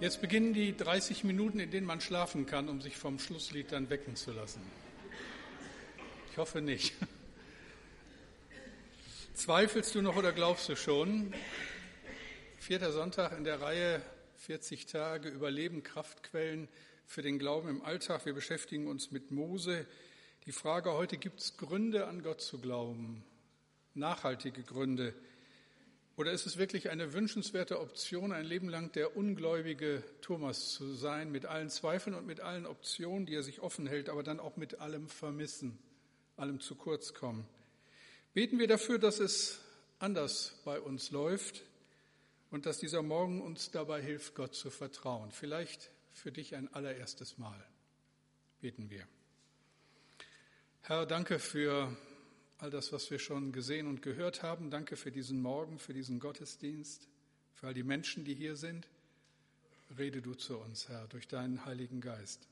Jetzt 0.00 0.20
beginnen 0.20 0.52
die 0.52 0.76
30 0.76 1.22
Minuten, 1.22 1.60
in 1.60 1.70
denen 1.70 1.86
man 1.86 2.00
schlafen 2.00 2.46
kann, 2.46 2.68
um 2.68 2.80
sich 2.80 2.96
vom 2.96 3.20
Schlusslied 3.20 3.70
dann 3.70 3.90
wecken 3.90 4.16
zu 4.16 4.32
lassen. 4.32 4.60
Ich 6.32 6.36
hoffe 6.36 6.60
nicht. 6.60 6.94
Zweifelst 9.34 9.94
du 9.94 10.02
noch 10.02 10.16
oder 10.16 10.32
glaubst 10.32 10.68
du 10.68 10.74
schon? 10.74 11.32
Vierter 12.58 12.90
Sonntag 12.90 13.38
in 13.38 13.44
der 13.44 13.60
Reihe 13.60 14.02
40 14.38 14.86
Tage 14.86 15.28
Überleben, 15.28 15.84
Kraftquellen 15.84 16.68
für 17.06 17.22
den 17.22 17.38
Glauben 17.38 17.68
im 17.68 17.82
Alltag. 17.82 18.26
Wir 18.26 18.34
beschäftigen 18.34 18.88
uns 18.88 19.12
mit 19.12 19.30
Mose. 19.30 19.86
Die 20.44 20.52
Frage 20.52 20.92
heute, 20.92 21.18
gibt 21.18 21.38
es 21.38 21.56
Gründe 21.56 22.08
an 22.08 22.22
Gott 22.24 22.40
zu 22.40 22.58
glauben? 22.58 23.22
Nachhaltige 23.94 24.64
Gründe. 24.64 25.14
Oder 26.16 26.30
ist 26.30 26.46
es 26.46 26.56
wirklich 26.56 26.90
eine 26.90 27.12
wünschenswerte 27.12 27.80
Option, 27.80 28.30
ein 28.30 28.44
Leben 28.44 28.68
lang 28.68 28.92
der 28.92 29.16
ungläubige 29.16 30.04
Thomas 30.20 30.70
zu 30.70 30.94
sein, 30.94 31.32
mit 31.32 31.44
allen 31.44 31.70
Zweifeln 31.70 32.14
und 32.14 32.24
mit 32.24 32.40
allen 32.40 32.66
Optionen, 32.66 33.26
die 33.26 33.34
er 33.34 33.42
sich 33.42 33.60
offen 33.60 33.86
hält, 33.88 34.08
aber 34.08 34.22
dann 34.22 34.38
auch 34.38 34.56
mit 34.56 34.78
allem 34.78 35.08
Vermissen, 35.08 35.76
allem 36.36 36.60
zu 36.60 36.76
kurz 36.76 37.14
kommen? 37.14 37.48
Beten 38.32 38.60
wir 38.60 38.68
dafür, 38.68 38.98
dass 38.98 39.18
es 39.18 39.60
anders 39.98 40.60
bei 40.64 40.80
uns 40.80 41.10
läuft 41.10 41.62
und 42.50 42.66
dass 42.66 42.78
dieser 42.78 43.02
Morgen 43.02 43.42
uns 43.42 43.72
dabei 43.72 44.00
hilft, 44.00 44.36
Gott 44.36 44.54
zu 44.54 44.70
vertrauen. 44.70 45.32
Vielleicht 45.32 45.90
für 46.12 46.30
dich 46.30 46.54
ein 46.54 46.72
allererstes 46.72 47.38
Mal. 47.38 47.60
Beten 48.60 48.88
wir. 48.88 49.04
Herr, 50.82 51.06
danke 51.06 51.40
für 51.40 51.96
all 52.58 52.70
das, 52.70 52.92
was 52.92 53.10
wir 53.10 53.18
schon 53.18 53.52
gesehen 53.52 53.86
und 53.86 54.02
gehört 54.02 54.42
haben. 54.42 54.70
Danke 54.70 54.96
für 54.96 55.10
diesen 55.10 55.42
Morgen, 55.42 55.78
für 55.78 55.92
diesen 55.92 56.20
Gottesdienst, 56.20 57.08
für 57.54 57.68
all 57.68 57.74
die 57.74 57.82
Menschen, 57.82 58.24
die 58.24 58.34
hier 58.34 58.56
sind. 58.56 58.88
Rede 59.98 60.22
du 60.22 60.34
zu 60.34 60.58
uns, 60.58 60.88
Herr, 60.88 61.06
durch 61.08 61.28
deinen 61.28 61.64
Heiligen 61.64 62.00
Geist. 62.00 62.48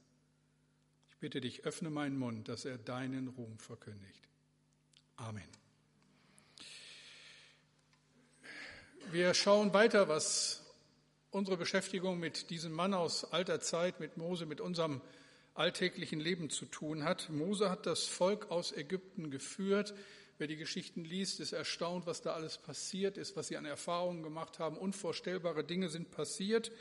Ich 1.10 1.16
bitte 1.16 1.40
dich, 1.40 1.64
öffne 1.64 1.90
meinen 1.90 2.18
Mund, 2.18 2.48
dass 2.48 2.64
er 2.64 2.78
deinen 2.78 3.28
Ruhm 3.28 3.58
verkündigt. 3.58 4.28
Amen. 5.16 5.48
Wir 9.10 9.34
schauen 9.34 9.72
weiter, 9.72 10.08
was 10.08 10.64
unsere 11.30 11.56
Beschäftigung 11.56 12.18
mit 12.18 12.50
diesem 12.50 12.72
Mann 12.72 12.94
aus 12.94 13.24
alter 13.24 13.60
Zeit, 13.60 14.00
mit 14.00 14.16
Mose, 14.16 14.46
mit 14.46 14.60
unserem 14.60 15.00
alltäglichen 15.54 16.20
Leben 16.20 16.50
zu 16.50 16.66
tun 16.66 17.04
hat. 17.04 17.28
Mose 17.30 17.70
hat 17.70 17.86
das 17.86 18.04
Volk 18.04 18.50
aus 18.50 18.72
Ägypten 18.72 19.30
geführt. 19.30 19.94
Wer 20.38 20.46
die 20.46 20.56
Geschichten 20.56 21.04
liest, 21.04 21.40
ist 21.40 21.52
erstaunt, 21.52 22.06
was 22.06 22.22
da 22.22 22.32
alles 22.32 22.58
passiert 22.58 23.18
ist, 23.18 23.36
was 23.36 23.48
sie 23.48 23.56
an 23.56 23.64
Erfahrungen 23.64 24.22
gemacht 24.22 24.58
haben. 24.58 24.76
Unvorstellbare 24.76 25.62
Dinge 25.62 25.88
sind 25.88 26.10
passiert. 26.10 26.72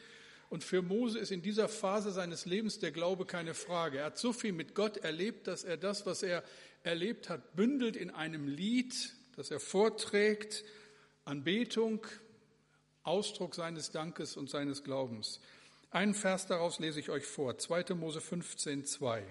Und 0.49 0.64
für 0.64 0.81
Mose 0.81 1.19
ist 1.19 1.31
in 1.31 1.42
dieser 1.42 1.69
Phase 1.69 2.11
seines 2.11 2.45
Lebens 2.45 2.80
der 2.80 2.92
Glaube 2.92 3.25
keine 3.25 3.53
Frage. 3.53 3.99
Er 3.99 4.05
hat 4.05 4.17
so 4.17 4.33
viel 4.33 4.52
mit 4.52 4.75
Gott 4.75 4.97
erlebt, 4.97 5.47
dass 5.47 5.64
er 5.64 5.77
das, 5.77 6.05
was 6.05 6.23
er 6.23 6.44
erlebt 6.83 7.30
hat, 7.30 7.55
bündelt 7.55 7.95
in 7.95 8.09
einem 8.09 8.47
Lied, 8.47 9.14
das 9.36 9.52
er 9.52 9.59
vorträgt, 9.59 10.66
Anbetung, 11.23 12.05
Ausdruck 13.03 13.55
seines 13.55 13.92
Dankes 13.92 14.36
und 14.36 14.49
seines 14.49 14.83
Glaubens. 14.83 15.39
Einen 15.92 16.14
Vers 16.14 16.47
daraus 16.47 16.80
lese 16.80 17.02
ich 17.02 17.09
euch 17.09 17.25
vor, 17.25 17.58
2. 17.58 17.95
Mose 17.95 18.22
15, 18.22 18.86
2. 18.86 19.23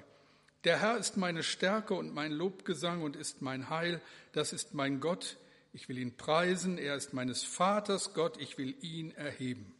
Der 0.64 0.78
Herr 0.78 0.98
ist 0.98 1.16
meine 1.16 1.42
Stärke 1.42 1.94
und 1.94 2.12
mein 2.12 2.32
Lobgesang 2.32 3.00
und 3.00 3.16
ist 3.16 3.40
mein 3.40 3.70
Heil, 3.70 4.02
das 4.32 4.52
ist 4.52 4.74
mein 4.74 5.00
Gott, 5.00 5.38
ich 5.72 5.88
will 5.88 5.96
ihn 5.96 6.18
preisen, 6.18 6.76
er 6.76 6.96
ist 6.96 7.14
meines 7.14 7.42
Vaters 7.42 8.12
Gott, 8.12 8.38
ich 8.38 8.58
will 8.58 8.74
ihn 8.82 9.10
erheben. 9.12 9.74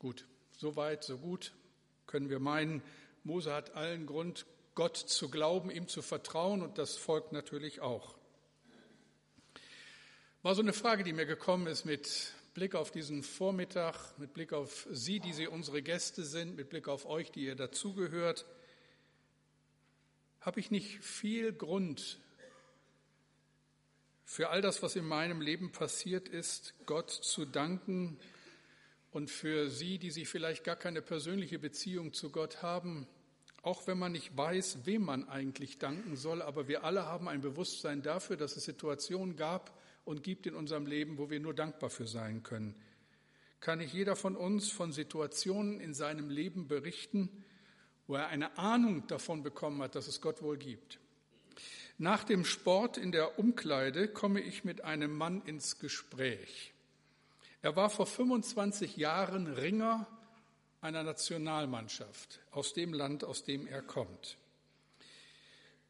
Gut, 0.00 0.26
so 0.56 0.74
weit, 0.74 1.04
so 1.04 1.16
gut 1.16 1.52
können 2.08 2.28
wir 2.28 2.40
meinen, 2.40 2.82
Mose 3.22 3.52
hat 3.52 3.76
allen 3.76 4.06
Grund, 4.06 4.46
Gott 4.74 4.96
zu 4.96 5.30
glauben, 5.30 5.70
ihm 5.70 5.86
zu 5.86 6.02
vertrauen 6.02 6.60
und 6.60 6.76
das 6.76 6.96
Volk 6.96 7.30
natürlich 7.30 7.80
auch. 7.80 8.16
War 10.42 10.56
so 10.56 10.62
eine 10.62 10.72
Frage, 10.72 11.04
die 11.04 11.12
mir 11.12 11.24
gekommen 11.24 11.68
ist 11.68 11.84
mit 11.84 12.33
Blick 12.54 12.76
auf 12.76 12.92
diesen 12.92 13.24
Vormittag, 13.24 14.16
mit 14.16 14.32
Blick 14.32 14.52
auf 14.52 14.86
Sie, 14.88 15.18
die 15.18 15.32
Sie 15.32 15.48
unsere 15.48 15.82
Gäste 15.82 16.22
sind, 16.22 16.54
mit 16.54 16.68
Blick 16.68 16.86
auf 16.86 17.04
euch, 17.04 17.32
die 17.32 17.46
ihr 17.46 17.56
dazugehört, 17.56 18.46
habe 20.40 20.60
ich 20.60 20.70
nicht 20.70 21.00
viel 21.00 21.52
Grund 21.52 22.20
für 24.24 24.50
all 24.50 24.62
das, 24.62 24.84
was 24.84 24.94
in 24.94 25.04
meinem 25.04 25.40
Leben 25.40 25.72
passiert 25.72 26.28
ist, 26.28 26.74
Gott 26.86 27.10
zu 27.10 27.44
danken 27.44 28.18
und 29.10 29.30
für 29.30 29.68
Sie, 29.68 29.98
die 29.98 30.12
Sie 30.12 30.24
vielleicht 30.24 30.62
gar 30.62 30.76
keine 30.76 31.02
persönliche 31.02 31.58
Beziehung 31.58 32.12
zu 32.12 32.30
Gott 32.30 32.62
haben, 32.62 33.08
auch 33.62 33.88
wenn 33.88 33.98
man 33.98 34.12
nicht 34.12 34.36
weiß, 34.36 34.86
wem 34.86 35.02
man 35.02 35.28
eigentlich 35.28 35.78
danken 35.78 36.14
soll, 36.14 36.40
aber 36.40 36.68
wir 36.68 36.84
alle 36.84 37.06
haben 37.06 37.28
ein 37.28 37.40
Bewusstsein 37.40 38.02
dafür, 38.02 38.36
dass 38.36 38.56
es 38.56 38.64
Situationen 38.64 39.34
gab, 39.34 39.76
und 40.04 40.22
gibt 40.22 40.46
in 40.46 40.54
unserem 40.54 40.86
Leben, 40.86 41.18
wo 41.18 41.30
wir 41.30 41.40
nur 41.40 41.54
dankbar 41.54 41.90
für 41.90 42.06
sein 42.06 42.42
können. 42.42 42.74
Kann 43.60 43.78
nicht 43.78 43.94
jeder 43.94 44.16
von 44.16 44.36
uns 44.36 44.70
von 44.70 44.92
Situationen 44.92 45.80
in 45.80 45.94
seinem 45.94 46.28
Leben 46.28 46.68
berichten, 46.68 47.44
wo 48.06 48.16
er 48.16 48.28
eine 48.28 48.58
Ahnung 48.58 49.06
davon 49.06 49.42
bekommen 49.42 49.80
hat, 49.82 49.94
dass 49.94 50.08
es 50.08 50.20
Gott 50.20 50.42
wohl 50.42 50.58
gibt. 50.58 50.98
Nach 51.96 52.24
dem 52.24 52.44
Sport 52.44 52.98
in 52.98 53.12
der 53.12 53.38
Umkleide 53.38 54.08
komme 54.08 54.40
ich 54.40 54.64
mit 54.64 54.82
einem 54.82 55.16
Mann 55.16 55.42
ins 55.46 55.78
Gespräch. 55.78 56.74
Er 57.62 57.76
war 57.76 57.88
vor 57.88 58.06
25 58.06 58.96
Jahren 58.96 59.46
Ringer 59.46 60.06
einer 60.82 61.02
Nationalmannschaft 61.02 62.40
aus 62.50 62.74
dem 62.74 62.92
Land, 62.92 63.24
aus 63.24 63.44
dem 63.44 63.66
er 63.66 63.80
kommt. 63.80 64.36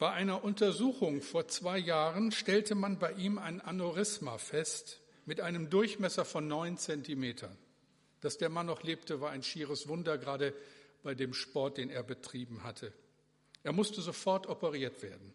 Bei 0.05 0.13
einer 0.13 0.45
Untersuchung 0.45 1.23
vor 1.23 1.49
zwei 1.49 1.79
Jahren 1.79 2.31
stellte 2.31 2.75
man 2.75 2.99
bei 2.99 3.13
ihm 3.13 3.39
ein 3.39 3.63
Aneurysma 3.63 4.37
fest 4.37 5.01
mit 5.25 5.41
einem 5.41 5.71
Durchmesser 5.71 6.27
von 6.27 6.47
neun 6.47 6.77
Zentimetern. 6.77 7.57
Dass 8.21 8.37
der 8.37 8.51
Mann 8.51 8.67
noch 8.67 8.83
lebte, 8.83 9.23
war 9.23 9.31
ein 9.31 9.43
schieres 9.43 9.89
Wunder, 9.89 10.19
gerade 10.19 10.53
bei 11.03 11.15
dem 11.15 11.33
Sport, 11.33 11.79
den 11.79 11.89
er 11.89 12.03
betrieben 12.03 12.65
hatte. 12.65 12.93
Er 13.63 13.73
musste 13.73 14.03
sofort 14.03 14.47
operiert 14.47 15.03
werden. 15.03 15.33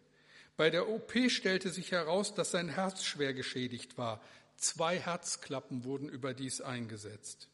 Bei 0.55 0.69
der 0.69 0.87
OP 0.87 1.13
stellte 1.29 1.71
sich 1.71 1.91
heraus, 1.91 2.35
dass 2.35 2.51
sein 2.51 2.69
Herz 2.69 3.03
schwer 3.03 3.33
geschädigt 3.33 3.97
war. 3.97 4.21
Zwei 4.55 4.99
Herzklappen 4.99 5.83
wurden 5.83 6.09
überdies 6.09 6.61
eingesetzt. 6.61 7.49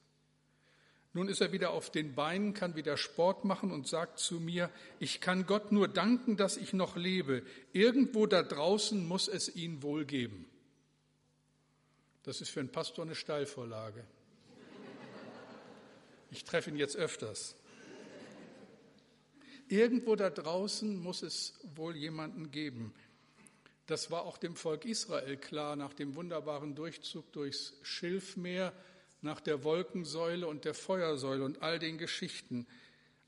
Nun 1.15 1.29
ist 1.29 1.39
er 1.39 1.53
wieder 1.53 1.69
auf 1.69 1.89
den 1.89 2.13
Beinen, 2.13 2.53
kann 2.53 2.75
wieder 2.75 2.97
Sport 2.97 3.45
machen 3.45 3.71
und 3.71 3.87
sagt 3.87 4.19
zu 4.19 4.41
mir, 4.41 4.69
ich 4.99 5.21
kann 5.21 5.45
Gott 5.45 5.71
nur 5.71 5.87
danken, 5.87 6.35
dass 6.35 6.57
ich 6.57 6.73
noch 6.73 6.97
lebe. 6.97 7.41
Irgendwo 7.71 8.25
da 8.25 8.43
draußen 8.43 9.07
muss 9.07 9.29
es 9.29 9.55
ihn 9.55 9.81
wohl 9.81 10.03
geben. 10.03 10.45
Das 12.23 12.41
ist 12.41 12.49
für 12.49 12.59
einen 12.59 12.67
Pastor 12.67 13.05
eine 13.05 13.15
Steilvorlage. 13.15 14.03
Ich 16.31 16.43
treffe 16.43 16.69
ihn 16.69 16.75
jetzt 16.75 16.97
öfters. 16.97 17.55
Irgendwo 19.69 20.17
da 20.17 20.29
draußen 20.29 21.01
muss 21.01 21.21
es 21.21 21.57
wohl 21.75 21.95
jemanden 21.95 22.51
geben. 22.51 22.93
Das 23.85 24.11
war 24.11 24.23
auch 24.23 24.37
dem 24.37 24.57
Volk 24.57 24.83
Israel 24.83 25.37
klar 25.37 25.77
nach 25.77 25.93
dem 25.93 26.15
wunderbaren 26.15 26.75
Durchzug 26.75 27.31
durchs 27.31 27.73
Schilfmeer 27.83 28.73
nach 29.25 29.41
der 29.41 29.65
Wolkensäule 29.65 30.47
und 30.47 30.63
der 30.63 30.73
Feuersäule 30.73 31.43
und 31.43 31.61
all 31.61 31.79
den 31.79 31.97
Geschichten. 31.97 32.65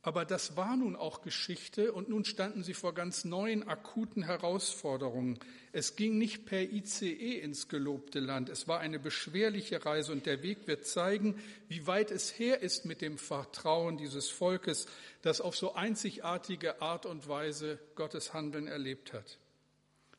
Aber 0.04 0.24
das 0.24 0.56
war 0.56 0.78
nun 0.78 0.96
auch 0.96 1.22
Geschichte 1.22 1.92
und 1.92 2.08
nun 2.08 2.24
standen 2.24 2.64
sie 2.64 2.74
vor 2.74 2.94
ganz 2.94 3.26
neuen 3.26 3.68
akuten 3.68 4.24
Herausforderungen. 4.24 5.38
Es 5.74 5.98
ging 5.98 6.18
nicht 6.18 6.46
per 6.46 6.62
ICE 6.62 7.40
ins 7.40 7.68
gelobte 7.68 8.22
Land. 8.22 8.48
Es 8.48 8.70
war 8.70 8.80
eine 8.80 9.00
beschwerliche 9.00 9.86
Reise 9.86 10.14
und 10.14 10.26
der 10.26 10.44
Weg 10.44 10.66
wird 10.66 10.86
zeigen, 10.86 11.36
wie 11.68 11.88
weit 11.88 12.12
es 12.12 12.40
her 12.40 12.62
ist 12.62 12.86
mit 12.86 13.02
dem 13.02 13.18
Vertrauen 13.18 13.98
dieses 13.98 14.30
Volkes, 14.30 14.88
das 15.24 15.42
auf 15.42 15.58
so 15.58 15.74
einzigartige 15.74 16.82
Art 16.82 17.06
und 17.06 17.28
Weise 17.28 17.78
Gottes 17.96 18.34
Handeln 18.34 18.68
erlebt 18.68 19.12
hat. 19.12 19.40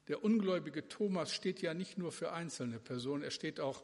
Der 0.09 0.23
ungläubige 0.23 0.89
Thomas 0.89 1.33
steht 1.33 1.63
ja 1.63 1.73
nicht 1.73 1.97
nur 1.97 2.13
für 2.13 2.33
einzelne 2.33 2.79
Personen, 2.79 3.23
er 3.23 3.31
steht 3.31 3.59
auch 3.59 3.83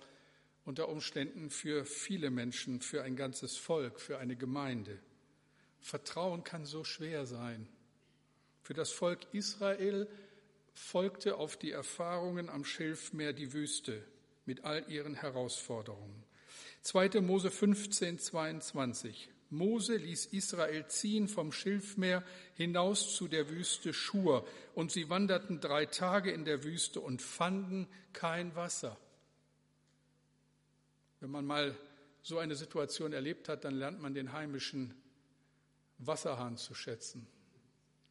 unter 0.64 0.88
Umständen 0.88 1.50
für 1.50 1.84
viele 1.84 2.30
Menschen, 2.30 2.80
für 2.80 3.02
ein 3.02 3.16
ganzes 3.16 3.56
Volk, 3.56 4.00
für 4.00 4.18
eine 4.18 4.36
Gemeinde. 4.36 4.98
Vertrauen 5.80 6.44
kann 6.44 6.64
so 6.64 6.84
schwer 6.84 7.26
sein. 7.26 7.68
Für 8.62 8.74
das 8.74 8.90
Volk 8.90 9.20
Israel 9.32 10.08
folgte 10.72 11.36
auf 11.36 11.56
die 11.56 11.70
Erfahrungen 11.70 12.48
am 12.48 12.64
Schilfmeer 12.64 13.32
die 13.32 13.52
Wüste 13.52 14.02
mit 14.46 14.64
all 14.64 14.90
ihren 14.90 15.14
Herausforderungen. 15.14 16.24
2. 16.82 17.20
Mose 17.20 17.50
15, 17.50 18.18
22. 18.18 19.30
Mose 19.50 19.96
ließ 19.96 20.26
Israel 20.26 20.86
ziehen 20.88 21.28
vom 21.28 21.52
Schilfmeer 21.52 22.24
hinaus 22.54 23.14
zu 23.14 23.28
der 23.28 23.50
Wüste 23.50 23.92
Schur, 23.92 24.46
und 24.74 24.90
sie 24.90 25.08
wanderten 25.10 25.60
drei 25.60 25.86
Tage 25.86 26.30
in 26.30 26.44
der 26.44 26.64
Wüste 26.64 27.00
und 27.00 27.22
fanden 27.22 27.86
kein 28.12 28.56
Wasser. 28.56 28.98
Wenn 31.24 31.30
man 31.30 31.46
mal 31.46 31.74
so 32.20 32.38
eine 32.38 32.54
Situation 32.54 33.14
erlebt 33.14 33.48
hat, 33.48 33.64
dann 33.64 33.76
lernt 33.76 33.98
man 33.98 34.12
den 34.12 34.34
heimischen 34.34 34.94
Wasserhahn 35.96 36.58
zu 36.58 36.74
schätzen. 36.74 37.26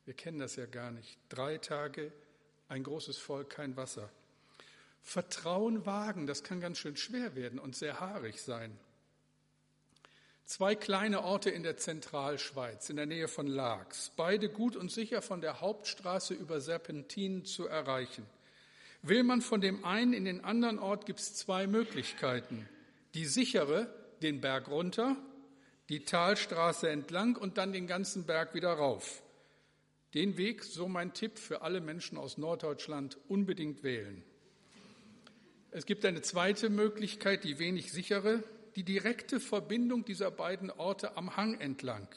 Wir 0.06 0.16
kennen 0.16 0.40
das 0.40 0.56
ja 0.56 0.66
gar 0.66 0.90
nicht. 0.90 1.20
Drei 1.30 1.60
Tage, 1.60 2.12
ein 2.70 2.82
großes 2.82 3.20
Volk, 3.20 3.52
kein 3.52 3.78
Wasser. 3.78 4.10
Vertrauen 5.04 5.86
wagen, 5.86 6.26
das 6.26 6.44
kann 6.44 6.60
ganz 6.60 6.80
schön 6.80 6.98
schwer 6.98 7.36
werden 7.36 7.60
und 7.60 7.76
sehr 7.76 8.00
haarig 8.00 8.42
sein. 8.42 8.76
Zwei 10.46 10.74
kleine 10.74 11.22
Orte 11.22 11.52
in 11.52 11.62
der 11.62 11.78
Zentralschweiz, 11.78 12.90
in 12.90 12.96
der 12.96 13.06
Nähe 13.06 13.28
von 13.28 13.46
Laax, 13.46 14.12
beide 14.16 14.50
gut 14.50 14.76
und 14.76 14.92
sicher 14.92 15.22
von 15.22 15.40
der 15.40 15.62
Hauptstraße 15.62 16.34
über 16.34 16.60
Serpentinen 16.62 17.46
zu 17.46 17.68
erreichen. 17.68 18.26
Will 19.04 19.22
man 19.22 19.42
von 19.42 19.62
dem 19.62 19.86
einen 19.86 20.14
in 20.14 20.26
den 20.26 20.44
anderen 20.44 20.80
Ort, 20.80 21.06
gibt 21.06 21.20
es 21.20 21.36
zwei 21.36 21.68
Möglichkeiten. 21.68 22.68
Die 23.14 23.26
sichere, 23.26 23.94
den 24.22 24.42
Berg 24.42 24.70
runter, 24.70 25.16
die 25.90 26.06
Talstraße 26.06 26.90
entlang 26.90 27.36
und 27.36 27.58
dann 27.58 27.74
den 27.74 27.88
ganzen 27.88 28.26
Berg 28.26 28.56
wieder 28.56 28.74
rauf. 28.74 29.22
Den 30.14 30.38
Weg, 30.38 30.64
so 30.64 30.88
mein 30.88 31.14
Tipp 31.14 31.38
für 31.38 31.62
alle 31.62 31.82
Menschen 31.82 32.18
aus 32.18 32.38
Norddeutschland, 32.38 33.18
unbedingt 33.28 33.84
wählen. 33.84 34.24
Es 35.72 35.86
gibt 35.86 36.06
eine 36.06 36.22
zweite 36.22 36.70
Möglichkeit, 36.70 37.44
die 37.44 37.58
wenig 37.58 37.92
sichere, 37.92 38.44
die 38.76 38.84
direkte 38.84 39.40
Verbindung 39.40 40.06
dieser 40.06 40.32
beiden 40.32 40.70
Orte 40.72 41.18
am 41.18 41.36
Hang 41.36 41.60
entlang. 41.60 42.08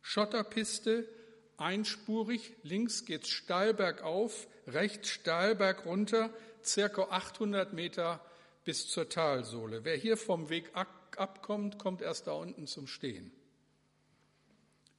Schotterpiste, 0.00 1.08
einspurig, 1.56 2.52
links 2.62 3.04
geht's 3.04 3.28
steil 3.28 3.74
bergauf, 3.74 4.46
rechts 4.66 5.10
steil 5.10 5.54
bergunter, 5.54 6.30
circa 6.64 7.02
800 7.10 7.72
Meter 7.72 8.20
bis 8.64 8.88
zur 8.88 9.08
Talsohle. 9.08 9.84
Wer 9.84 9.96
hier 9.96 10.16
vom 10.16 10.48
Weg 10.48 10.72
abkommt, 10.74 11.78
kommt 11.78 12.02
erst 12.02 12.26
da 12.26 12.32
unten 12.32 12.66
zum 12.66 12.86
Stehen. 12.86 13.30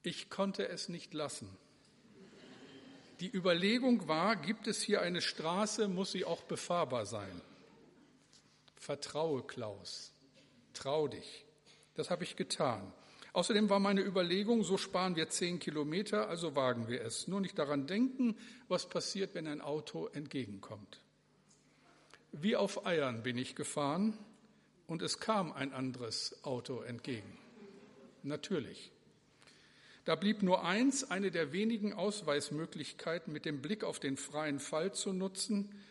Ich 0.04 0.30
konnte 0.30 0.68
es 0.68 0.88
nicht 0.88 1.14
lassen. 1.14 1.50
Die 3.20 3.34
Überlegung 3.34 4.08
war, 4.08 4.36
gibt 4.36 4.68
es 4.68 4.82
hier 4.82 5.02
eine 5.02 5.22
Straße, 5.22 5.88
muss 5.88 6.12
sie 6.12 6.26
auch 6.26 6.44
befahrbar 6.44 7.06
sein. 7.06 7.42
Vertraue, 8.76 9.42
Klaus, 9.44 10.14
trau 10.74 11.08
dich. 11.08 11.46
Das 11.96 12.10
habe 12.10 12.24
ich 12.24 12.36
getan. 12.36 12.94
Außerdem 13.34 13.70
war 13.70 13.80
meine 13.80 14.02
Überlegung, 14.02 14.64
so 14.64 14.78
sparen 14.78 15.16
wir 15.16 15.30
zehn 15.30 15.60
Kilometer, 15.60 16.30
also 16.30 16.56
wagen 16.56 16.88
wir 16.88 17.02
es. 17.02 17.28
Nur 17.28 17.42
nicht 17.42 17.58
daran 17.58 17.88
denken, 17.88 18.38
was 18.68 18.88
passiert, 18.88 19.34
wenn 19.34 19.48
ein 19.48 19.62
Auto 19.62 20.08
entgegenkommt. 20.08 21.02
Wie 22.42 22.58
auf 22.58 22.86
Eiern 22.86 23.24
bin 23.24 23.38
ich 23.38 23.56
gefahren 23.56 24.14
und 24.88 25.02
es 25.02 25.20
kam 25.20 25.54
ein 25.54 25.72
anderes 25.72 26.44
Auto 26.44 26.82
entgegen. 26.82 27.38
Natürlich. 28.24 28.92
Da 30.04 30.16
blieb 30.16 30.44
nur 30.44 30.66
eins, 30.66 31.10
eine 31.10 31.32
der 31.32 31.54
wenigen 31.54 31.94
Ausweismöglichkeiten, 31.94 33.32
mit 33.32 33.46
dem 33.46 33.62
Blick 33.62 33.86
auf 33.86 34.02
den 34.02 34.18
freien 34.18 34.60
Fall 34.60 34.94
zu 34.94 35.14
nutzen. 35.14 35.82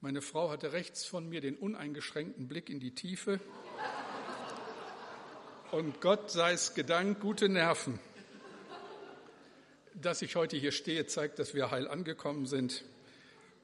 Meine 0.00 0.22
Frau 0.22 0.48
hatte 0.48 0.72
rechts 0.72 1.04
von 1.04 1.28
mir 1.28 1.42
den 1.42 1.56
uneingeschränkten 1.56 2.48
Blick 2.48 2.70
in 2.70 2.80
die 2.80 2.94
Tiefe. 2.94 3.38
Und 5.70 6.00
Gott 6.00 6.30
sei 6.30 6.52
es 6.52 6.72
gedankt, 6.72 7.20
gute 7.20 7.50
Nerven. 7.50 8.00
Dass 9.92 10.22
ich 10.22 10.34
heute 10.34 10.56
hier 10.56 10.72
stehe, 10.72 11.04
zeigt, 11.04 11.38
dass 11.38 11.52
wir 11.52 11.70
heil 11.70 11.86
angekommen 11.86 12.46
sind. 12.46 12.84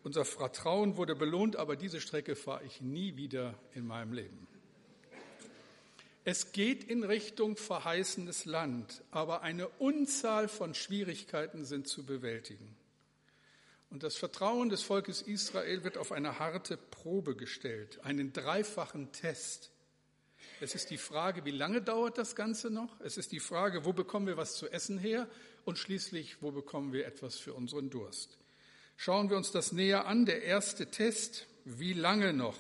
Unser 0.07 0.25
Vertrauen 0.25 0.97
wurde 0.97 1.17
belohnt, 1.17 1.57
aber 1.57 1.75
diese 1.75 2.01
Strecke 2.01 2.37
fahre 2.37 2.63
ich 2.65 2.81
nie 2.81 3.17
wieder 3.17 3.59
in 3.75 3.85
meinem 3.85 4.13
Leben. 4.13 4.47
Es 6.23 6.53
geht 6.53 6.85
in 6.85 7.03
Richtung 7.03 7.57
verheißenes 7.57 8.45
Land, 8.45 9.03
aber 9.11 9.43
eine 9.43 9.67
Unzahl 9.67 10.47
von 10.47 10.75
Schwierigkeiten 10.75 11.65
sind 11.65 11.89
zu 11.89 12.07
bewältigen. 12.07 12.77
Und 13.91 14.05
das 14.05 14.15
Vertrauen 14.15 14.69
des 14.69 14.85
Volkes 14.85 15.23
Israel 15.23 15.83
wird 15.83 15.99
auf 15.99 16.13
eine 16.13 16.39
harte 16.39 16.77
Probe 16.77 17.35
gestellt, 17.35 17.99
einen 18.05 18.33
dreifachen 18.33 19.11
Test. 19.11 19.73
Es 20.61 20.77
ist 20.77 20.91
die 20.91 20.99
Frage, 20.99 21.45
wie 21.45 21.51
lange 21.51 21.83
dauert 21.83 22.17
das 22.17 22.37
Ganze 22.37 22.71
noch? 22.71 23.01
Es 23.01 23.17
ist 23.17 23.33
die 23.33 23.41
Frage, 23.41 23.85
wo 23.85 23.93
bekommen 23.93 24.29
wir 24.29 24.37
was 24.37 24.55
zu 24.55 24.69
essen 24.69 24.99
her? 24.99 25.29
Und 25.65 25.79
schließlich, 25.79 26.43
wo 26.43 26.53
bekommen 26.53 26.93
wir 26.93 27.07
etwas 27.09 27.39
für 27.39 27.55
unseren 27.55 27.91
Durst? 27.91 28.39
Schauen 28.97 29.31
wir 29.31 29.37
uns 29.37 29.53
das 29.53 29.73
näher 29.73 30.07
an. 30.07 30.27
Der 30.27 30.43
erste 30.43 30.91
Test, 30.91 31.47
wie 31.65 31.93
lange 31.93 32.33
noch? 32.33 32.57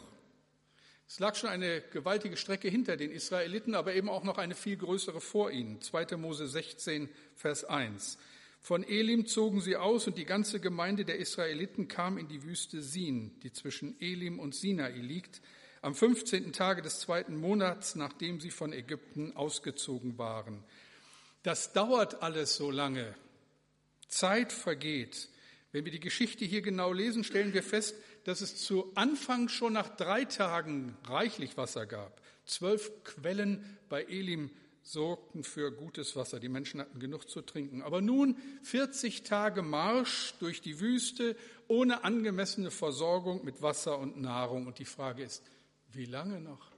Es 1.09 1.21
lag 1.21 1.37
schon 1.37 1.51
eine 1.51 1.81
gewaltige 1.93 2.37
Strecke 2.37 2.69
hinter 2.69 2.97
den 2.97 3.13
Israeliten, 3.13 3.75
aber 3.75 3.95
eben 3.95 4.09
auch 4.09 4.25
noch 4.25 4.39
eine 4.39 4.55
viel 4.55 4.77
größere 4.77 5.21
vor 5.21 5.51
ihnen. 5.51 5.81
2. 5.81 6.17
Mose 6.17 6.49
16, 6.49 7.09
Vers 7.37 7.65
1. 7.65 8.19
Von 8.61 8.83
Elim 8.83 9.27
zogen 9.27 9.61
sie 9.61 9.77
aus 9.77 10.09
und 10.09 10.19
die 10.19 10.25
ganze 10.25 10.59
Gemeinde 10.59 11.05
der 11.05 11.19
Israeliten 11.19 11.87
kam 11.87 12.19
in 12.19 12.27
die 12.27 12.43
Wüste 12.43 12.83
Sin, 12.83 13.39
die 13.41 13.53
zwischen 13.53 14.01
Elim 14.01 14.41
und 14.41 14.57
Sinai 14.57 14.91
liegt, 14.91 15.41
am 15.83 15.95
15. 15.95 16.53
Tage 16.53 16.83
des 16.83 16.99
zweiten 16.99 17.37
Monats, 17.37 17.95
nachdem 17.95 18.41
sie 18.41 18.51
von 18.51 18.73
Ägypten 18.73 19.37
ausgezogen 19.37 20.19
waren. 20.19 20.65
Das 21.45 21.73
dauert 21.73 22.23
alles 22.25 22.57
so 22.57 22.73
lange. 22.73 23.15
Zeit 24.09 24.53
vergeht. 24.53 25.29
Wenn 25.77 25.85
wir 25.85 25.93
die 25.93 26.01
Geschichte 26.01 26.47
hier 26.47 26.63
genau 26.63 26.91
lesen, 26.91 27.23
stellen 27.23 27.53
wir 27.53 27.63
fest, 27.63 27.97
dass 28.25 28.41
es 28.41 28.57
zu 28.57 28.91
Anfang 28.95 29.51
schon 29.51 29.75
nach 29.75 29.95
drei 29.95 30.25
Tagen 30.25 30.97
reichlich 31.05 31.59
Wasser 31.59 31.85
gab. 31.85 32.23
Zwölf 32.47 32.91
Quellen 33.05 33.63
bei 33.91 34.05
Elim 34.05 34.51
sorgten 34.83 35.45
für 35.45 35.71
gutes 35.71 36.17
Wasser. 36.17 36.41
Die 36.41 36.49
Menschen 36.49 36.81
hatten 36.81 36.99
genug 36.99 37.29
zu 37.29 37.43
trinken. 37.43 37.83
Aber 37.83 38.01
nun 38.01 38.39
40 38.63 39.25
Tage 39.25 39.61
Marsch 39.61 40.33
durch 40.41 40.63
die 40.63 40.81
Wüste 40.81 41.37
ohne 41.69 42.05
angemessene 42.05 42.71
Versorgung 42.71 43.45
mit 43.45 43.61
Wasser 43.61 43.99
und 43.99 44.19
Nahrung. 44.19 44.67
Und 44.67 44.79
die 44.79 44.87
Frage 44.87 45.25
ist, 45.25 45.43
wie 45.93 46.07
lange 46.07 46.41
noch? 46.41 46.71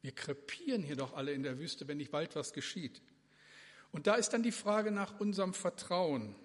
Wir 0.00 0.12
krepieren 0.12 0.84
hier 0.84 0.94
doch 0.94 1.14
alle 1.14 1.32
in 1.32 1.42
der 1.42 1.58
Wüste, 1.58 1.88
wenn 1.88 1.96
nicht 1.96 2.12
bald 2.12 2.36
was 2.36 2.52
geschieht. 2.52 3.02
Und 3.90 4.06
da 4.06 4.14
ist 4.14 4.28
dann 4.30 4.44
die 4.44 4.52
Frage 4.52 4.92
nach 4.92 5.18
unserem 5.18 5.54
Vertrauen. 5.54 6.36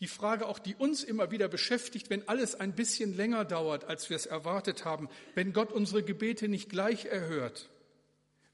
Die 0.00 0.08
Frage 0.08 0.46
auch, 0.46 0.58
die 0.58 0.74
uns 0.74 1.04
immer 1.04 1.30
wieder 1.30 1.48
beschäftigt, 1.48 2.10
wenn 2.10 2.28
alles 2.28 2.54
ein 2.54 2.74
bisschen 2.74 3.16
länger 3.16 3.44
dauert, 3.44 3.84
als 3.84 4.10
wir 4.10 4.16
es 4.16 4.26
erwartet 4.26 4.84
haben, 4.84 5.08
wenn 5.34 5.52
Gott 5.52 5.72
unsere 5.72 6.02
Gebete 6.02 6.48
nicht 6.48 6.68
gleich 6.68 7.04
erhört, 7.04 7.70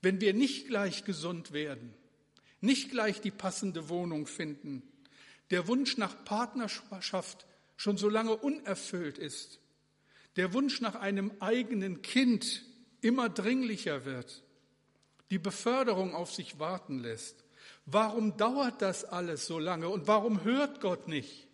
wenn 0.03 0.21
wir 0.21 0.35
nicht 0.35 0.67
gleich 0.67 1.05
gesund 1.05 1.53
werden, 1.53 1.95
nicht 2.61 2.91
gleich 2.91 3.21
die 3.21 3.31
passende 3.31 3.89
Wohnung 3.89 4.27
finden, 4.27 4.83
der 5.51 5.67
Wunsch 5.69 5.97
nach 5.97 6.25
Partnerschaft 6.25 7.47
schon 7.77 7.97
so 7.97 8.09
lange 8.09 8.37
unerfüllt 8.37 9.19
ist, 9.19 9.61
der 10.37 10.53
Wunsch 10.53 10.81
nach 10.81 10.97
einem 10.97 11.33
eigenen 11.41 12.03
Kind 12.03 12.65
immer 13.01 13.29
dringlicher 13.29 14.05
wird, 14.05 14.43
die 15.31 15.39
Beförderung 15.39 16.15
auf 16.15 16.33
sich 16.33 16.59
warten 16.59 16.99
lässt, 16.99 17.45
Warum 17.91 18.37
dauert 18.37 18.83
das 18.83 19.07
alles 19.07 19.47
so 19.47 19.59
lange 19.59 19.89
und 19.89 20.07
warum 20.07 20.45
hört 20.45 20.83
Gott 20.83 21.09
nicht? 21.09 21.49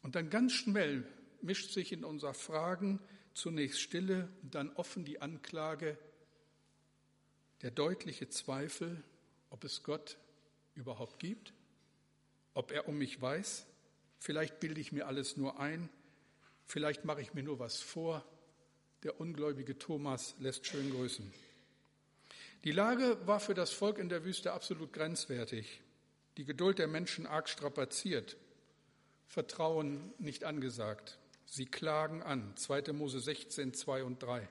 Und 0.00 0.14
dann 0.14 0.30
ganz 0.30 0.54
schnell 0.54 1.06
mischt 1.42 1.70
sich 1.72 1.92
in 1.92 2.02
unser 2.02 2.32
Fragen 2.32 2.98
zunächst 3.34 3.78
Stille 3.78 4.30
und 4.42 4.54
dann 4.54 4.72
offen 4.76 5.04
die 5.04 5.20
Anklage, 5.20 5.98
der 7.60 7.70
deutliche 7.70 8.30
Zweifel, 8.30 9.04
ob 9.50 9.64
es 9.64 9.82
Gott 9.82 10.16
überhaupt 10.74 11.18
gibt, 11.18 11.52
ob 12.54 12.72
er 12.72 12.88
um 12.88 12.96
mich 12.96 13.20
weiß. 13.20 13.66
Vielleicht 14.18 14.60
bilde 14.60 14.80
ich 14.80 14.92
mir 14.92 15.06
alles 15.06 15.36
nur 15.36 15.60
ein, 15.60 15.90
vielleicht 16.64 17.04
mache 17.04 17.20
ich 17.20 17.34
mir 17.34 17.42
nur 17.42 17.58
was 17.58 17.82
vor. 17.82 18.24
Der 19.02 19.20
ungläubige 19.20 19.78
Thomas 19.78 20.36
lässt 20.38 20.66
schön 20.66 20.90
grüßen. 20.90 21.30
Die 22.64 22.72
Lage 22.72 23.16
war 23.26 23.40
für 23.40 23.54
das 23.54 23.70
Volk 23.70 23.96
in 23.96 24.10
der 24.10 24.22
Wüste 24.26 24.52
absolut 24.52 24.92
grenzwertig. 24.92 25.80
Die 26.36 26.44
Geduld 26.44 26.78
der 26.78 26.88
Menschen 26.88 27.26
arg 27.26 27.48
strapaziert. 27.48 28.36
Vertrauen 29.26 30.12
nicht 30.18 30.44
angesagt. 30.44 31.18
Sie 31.46 31.64
klagen 31.64 32.22
an. 32.22 32.52
2. 32.56 32.92
Mose 32.92 33.18
16, 33.18 33.72
2 33.72 34.04
und 34.04 34.22
3. 34.22 34.46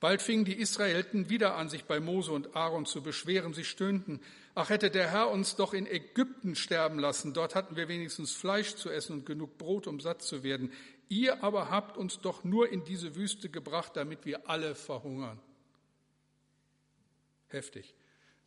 Bald 0.00 0.20
fingen 0.20 0.44
die 0.44 0.60
Israeliten 0.60 1.30
wieder 1.30 1.54
an, 1.56 1.70
sich 1.70 1.84
bei 1.84 1.98
Mose 1.98 2.30
und 2.30 2.54
Aaron 2.54 2.84
zu 2.84 3.02
beschweren. 3.02 3.54
Sie 3.54 3.64
stöhnten, 3.64 4.20
ach 4.54 4.68
hätte 4.68 4.90
der 4.90 5.10
Herr 5.10 5.30
uns 5.30 5.56
doch 5.56 5.72
in 5.72 5.86
Ägypten 5.86 6.56
sterben 6.56 6.98
lassen. 6.98 7.32
Dort 7.32 7.54
hatten 7.54 7.74
wir 7.74 7.88
wenigstens 7.88 8.32
Fleisch 8.32 8.74
zu 8.74 8.90
essen 8.90 9.20
und 9.20 9.26
genug 9.26 9.56
Brot, 9.56 9.86
um 9.86 9.98
satt 9.98 10.20
zu 10.20 10.42
werden. 10.42 10.72
Ihr 11.08 11.42
aber 11.42 11.70
habt 11.70 11.96
uns 11.96 12.20
doch 12.20 12.44
nur 12.44 12.70
in 12.70 12.84
diese 12.84 13.16
Wüste 13.16 13.48
gebracht, 13.48 13.92
damit 13.96 14.26
wir 14.26 14.50
alle 14.50 14.74
verhungern 14.74 15.40
heftig. 17.52 17.94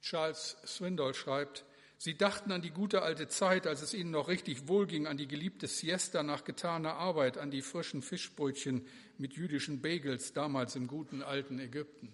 Charles 0.01 0.57
Swindoll 0.65 1.13
schreibt, 1.13 1.65
Sie 2.03 2.17
dachten 2.17 2.51
an 2.51 2.63
die 2.63 2.71
gute 2.71 3.03
alte 3.03 3.27
Zeit, 3.27 3.67
als 3.67 3.83
es 3.83 3.93
ihnen 3.93 4.09
noch 4.09 4.27
richtig 4.27 4.67
wohlging, 4.67 5.05
an 5.05 5.17
die 5.17 5.27
geliebte 5.27 5.67
Siesta 5.67 6.23
nach 6.23 6.43
getaner 6.43 6.95
Arbeit, 6.95 7.37
an 7.37 7.51
die 7.51 7.61
frischen 7.61 8.01
Fischbrötchen 8.01 8.87
mit 9.19 9.33
jüdischen 9.33 9.83
Bagels 9.83 10.33
damals 10.33 10.75
im 10.75 10.87
guten 10.87 11.21
alten 11.21 11.59
Ägypten. 11.59 12.11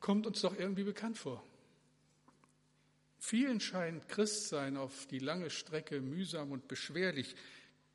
kommt 0.00 0.26
uns 0.26 0.42
doch 0.42 0.54
irgendwie 0.58 0.84
bekannt 0.84 1.16
vor. 1.16 1.42
Vielen 3.18 3.58
scheint 3.58 4.06
Christsein 4.08 4.76
auf 4.76 5.06
die 5.06 5.18
lange 5.18 5.48
Strecke 5.48 6.02
mühsam 6.02 6.52
und 6.52 6.68
beschwerlich. 6.68 7.34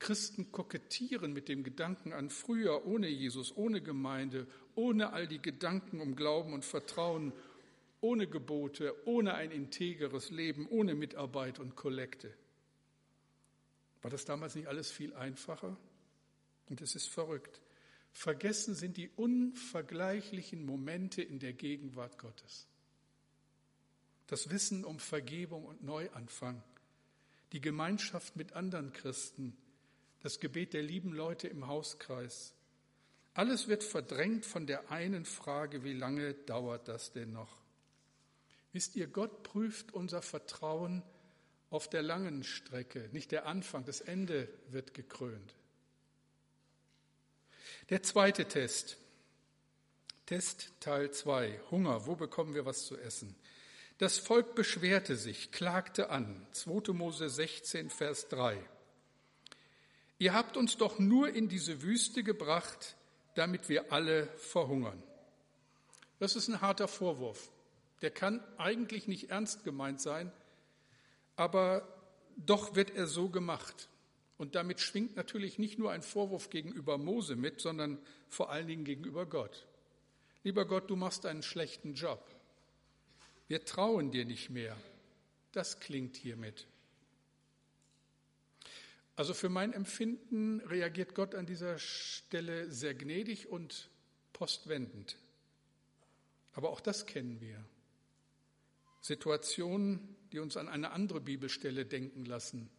Christen 0.03 0.51
kokettieren 0.51 1.31
mit 1.31 1.47
dem 1.47 1.63
Gedanken 1.63 2.11
an 2.11 2.29
früher 2.29 2.85
ohne 2.85 3.07
Jesus, 3.07 3.55
ohne 3.55 3.81
Gemeinde, 3.81 4.47
ohne 4.75 5.13
all 5.13 5.29
die 5.29 5.41
Gedanken 5.41 6.01
um 6.01 6.17
Glauben 6.17 6.51
und 6.51 6.65
Vertrauen, 6.65 7.31
ohne 8.01 8.27
Gebote, 8.27 8.93
ohne 9.07 9.35
ein 9.35 9.49
integeres 9.49 10.29
Leben, 10.29 10.67
ohne 10.67 10.93
Mitarbeit 10.93 11.57
und 11.59 11.77
Kollekte. 11.77 12.33
War 14.01 14.11
das 14.11 14.25
damals 14.25 14.55
nicht 14.55 14.67
alles 14.67 14.91
viel 14.91 15.13
einfacher? 15.13 15.77
Und 16.67 16.81
es 16.81 16.95
ist 16.95 17.07
verrückt. 17.07 17.61
Vergessen 18.11 18.75
sind 18.75 18.97
die 18.97 19.09
unvergleichlichen 19.15 20.65
Momente 20.65 21.21
in 21.21 21.39
der 21.39 21.53
Gegenwart 21.53 22.19
Gottes. 22.19 22.67
Das 24.27 24.49
Wissen 24.49 24.83
um 24.83 24.99
Vergebung 24.99 25.63
und 25.63 25.81
Neuanfang, 25.81 26.61
die 27.53 27.61
Gemeinschaft 27.61 28.35
mit 28.35 28.51
anderen 28.51 28.91
Christen, 28.91 29.55
das 30.23 30.39
Gebet 30.39 30.73
der 30.73 30.81
lieben 30.81 31.13
Leute 31.13 31.47
im 31.47 31.67
Hauskreis. 31.67 32.53
Alles 33.33 33.67
wird 33.67 33.83
verdrängt 33.83 34.45
von 34.45 34.65
der 34.65 34.89
einen 34.89 35.25
Frage, 35.25 35.83
wie 35.83 35.93
lange 35.93 36.33
dauert 36.33 36.87
das 36.87 37.11
denn 37.11 37.33
noch? 37.33 37.57
Wisst 38.71 38.95
ihr, 38.95 39.07
Gott 39.07 39.43
prüft 39.43 39.93
unser 39.93 40.21
Vertrauen 40.21 41.03
auf 41.69 41.89
der 41.89 42.01
langen 42.01 42.43
Strecke, 42.43 43.09
nicht 43.11 43.31
der 43.31 43.45
Anfang, 43.45 43.85
das 43.85 44.01
Ende 44.01 44.47
wird 44.69 44.93
gekrönt. 44.93 45.55
Der 47.89 48.01
zweite 48.01 48.45
Test. 48.47 48.97
Test 50.25 50.71
Teil 50.79 51.11
2. 51.11 51.59
Hunger. 51.69 52.05
Wo 52.05 52.15
bekommen 52.15 52.53
wir 52.53 52.65
was 52.65 52.85
zu 52.85 52.97
essen? 52.97 53.35
Das 53.97 54.17
Volk 54.17 54.55
beschwerte 54.55 55.15
sich, 55.15 55.51
klagte 55.51 56.09
an. 56.09 56.47
2. 56.53 56.93
Mose 56.93 57.29
16, 57.29 57.89
Vers 57.89 58.29
3. 58.29 58.57
Ihr 60.23 60.33
habt 60.33 60.55
uns 60.55 60.77
doch 60.77 60.99
nur 60.99 61.35
in 61.35 61.49
diese 61.49 61.81
Wüste 61.81 62.23
gebracht, 62.23 62.95
damit 63.35 63.67
wir 63.67 63.91
alle 63.91 64.27
verhungern. 64.37 65.03
Das 66.19 66.37
ist 66.37 66.47
ein 66.47 66.61
harter 66.61 66.87
Vorwurf. 66.87 67.51
Der 68.01 68.09
kann 68.09 68.41
eigentlich 68.57 69.09
nicht 69.09 69.31
ernst 69.31 69.65
gemeint 69.65 69.99
sein, 69.99 70.31
aber 71.35 71.85
doch 72.37 72.73
wird 72.73 72.91
er 72.91 73.05
so 73.05 73.27
gemacht. 73.27 73.89
Und 74.37 74.55
damit 74.55 74.79
schwingt 74.79 75.17
natürlich 75.17 75.59
nicht 75.59 75.77
nur 75.77 75.91
ein 75.91 76.01
Vorwurf 76.01 76.49
gegenüber 76.49 76.97
Mose 76.97 77.35
mit, 77.35 77.59
sondern 77.59 77.99
vor 78.29 78.49
allen 78.49 78.67
Dingen 78.67 78.85
gegenüber 78.85 79.25
Gott. 79.25 79.67
Lieber 80.45 80.65
Gott, 80.65 80.89
du 80.89 80.95
machst 80.95 81.25
einen 81.25 81.43
schlechten 81.43 81.95
Job. 81.95 82.25
Wir 83.49 83.65
trauen 83.65 84.11
dir 84.11 84.23
nicht 84.23 84.49
mehr. 84.49 84.77
Das 85.51 85.81
klingt 85.81 86.15
hiermit. 86.15 86.65
Also 89.15 89.33
für 89.33 89.49
mein 89.49 89.73
Empfinden 89.73 90.59
reagiert 90.61 91.13
Gott 91.13 91.35
an 91.35 91.45
dieser 91.45 91.77
Stelle 91.77 92.71
sehr 92.71 92.95
gnädig 92.95 93.47
und 93.47 93.89
postwendend. 94.33 95.17
Aber 96.53 96.69
auch 96.69 96.81
das 96.81 97.05
kennen 97.05 97.39
wir. 97.39 97.63
Situationen, 99.01 100.15
die 100.31 100.39
uns 100.39 100.57
an 100.57 100.67
eine 100.67 100.91
andere 100.91 101.19
Bibelstelle 101.19 101.85
denken 101.85 102.25
lassen. 102.25 102.69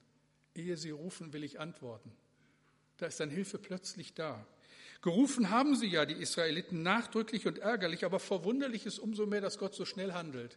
Ehe 0.54 0.76
sie 0.76 0.90
rufen, 0.90 1.32
will 1.32 1.44
ich 1.44 1.60
antworten. 1.60 2.12
Da 2.96 3.06
ist 3.06 3.20
dann 3.20 3.30
Hilfe 3.30 3.58
plötzlich 3.58 4.14
da. 4.14 4.46
Gerufen 5.02 5.50
haben 5.50 5.76
sie 5.76 5.88
ja, 5.88 6.06
die 6.06 6.14
Israeliten, 6.14 6.82
nachdrücklich 6.82 7.46
und 7.46 7.58
ärgerlich, 7.58 8.04
aber 8.04 8.18
verwunderlich 8.18 8.86
ist 8.86 8.98
umso 8.98 9.26
mehr, 9.26 9.40
dass 9.40 9.58
Gott 9.58 9.74
so 9.74 9.84
schnell 9.84 10.12
handelt. 10.12 10.56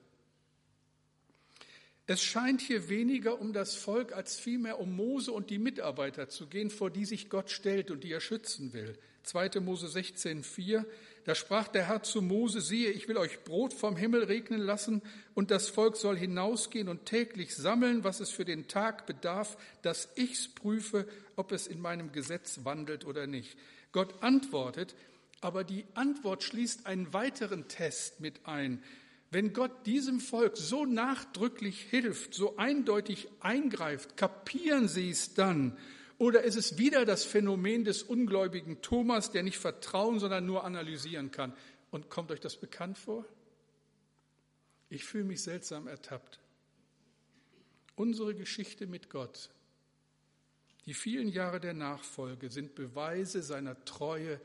Es 2.09 2.23
scheint 2.23 2.61
hier 2.61 2.87
weniger 2.87 3.41
um 3.41 3.51
das 3.51 3.75
Volk 3.75 4.13
als 4.13 4.39
vielmehr 4.39 4.79
um 4.79 4.95
Mose 4.95 5.33
und 5.33 5.49
die 5.49 5.59
Mitarbeiter 5.59 6.29
zu 6.29 6.47
gehen, 6.47 6.69
vor 6.69 6.89
die 6.89 7.03
sich 7.03 7.29
Gott 7.29 7.51
stellt 7.51 7.91
und 7.91 8.05
die 8.05 8.13
er 8.13 8.21
schützen 8.21 8.71
will. 8.71 8.97
2. 9.23 9.59
Mose 9.59 9.89
16, 9.89 10.43
4. 10.43 10.85
Da 11.25 11.35
sprach 11.35 11.67
der 11.67 11.89
Herr 11.89 12.03
zu 12.03 12.21
Mose, 12.21 12.61
siehe, 12.61 12.91
ich 12.91 13.09
will 13.09 13.17
euch 13.17 13.43
Brot 13.43 13.73
vom 13.73 13.97
Himmel 13.97 14.23
regnen 14.23 14.61
lassen, 14.61 15.01
und 15.35 15.51
das 15.51 15.67
Volk 15.67 15.97
soll 15.97 16.15
hinausgehen 16.15 16.87
und 16.87 17.05
täglich 17.05 17.53
sammeln, 17.53 18.05
was 18.05 18.21
es 18.21 18.29
für 18.29 18.45
den 18.45 18.69
Tag 18.69 19.05
bedarf, 19.05 19.57
dass 19.81 20.07
ich's 20.15 20.47
prüfe, 20.47 21.05
ob 21.35 21.51
es 21.51 21.67
in 21.67 21.81
meinem 21.81 22.13
Gesetz 22.13 22.61
wandelt 22.63 23.03
oder 23.03 23.27
nicht. 23.27 23.57
Gott 23.91 24.23
antwortet, 24.23 24.95
aber 25.41 25.65
die 25.65 25.83
Antwort 25.93 26.43
schließt 26.43 26.85
einen 26.85 27.11
weiteren 27.11 27.67
Test 27.67 28.21
mit 28.21 28.45
ein. 28.45 28.81
Wenn 29.29 29.51
Gott 29.51 29.85
diesem 29.85 30.19
Volk 30.19 30.55
so 30.55 30.85
nachdrücklich 30.85 31.81
hilft, 31.81 32.33
so 32.33 32.55
eindeutig 32.57 33.27
eingreift, 33.41 34.15
kapieren 34.15 34.87
sie 34.87 35.09
es 35.09 35.33
dann? 35.33 35.77
Oder 36.17 36.43
ist 36.43 36.55
es 36.55 36.77
wieder 36.77 37.05
das 37.05 37.25
Phänomen 37.25 37.83
des 37.83 38.03
ungläubigen 38.03 38.81
Thomas, 38.81 39.31
der 39.31 39.43
nicht 39.43 39.59
vertrauen, 39.59 40.19
sondern 40.19 40.45
nur 40.45 40.63
analysieren 40.63 41.31
kann? 41.31 41.53
Und 41.91 42.09
kommt 42.09 42.31
euch 42.31 42.39
das 42.39 42.55
bekannt 42.55 42.97
vor? 42.97 43.25
Ich 44.89 45.03
fühle 45.03 45.25
mich 45.25 45.43
seltsam 45.43 45.87
ertappt. 45.87 46.39
Unsere 47.95 48.33
Geschichte 48.33 48.87
mit 48.87 49.09
Gott, 49.09 49.49
die 50.85 50.93
vielen 50.93 51.27
Jahre 51.27 51.59
der 51.59 51.73
Nachfolge 51.73 52.49
sind 52.49 52.75
Beweise 52.75 53.43
seiner 53.43 53.83
Treue 53.83 54.39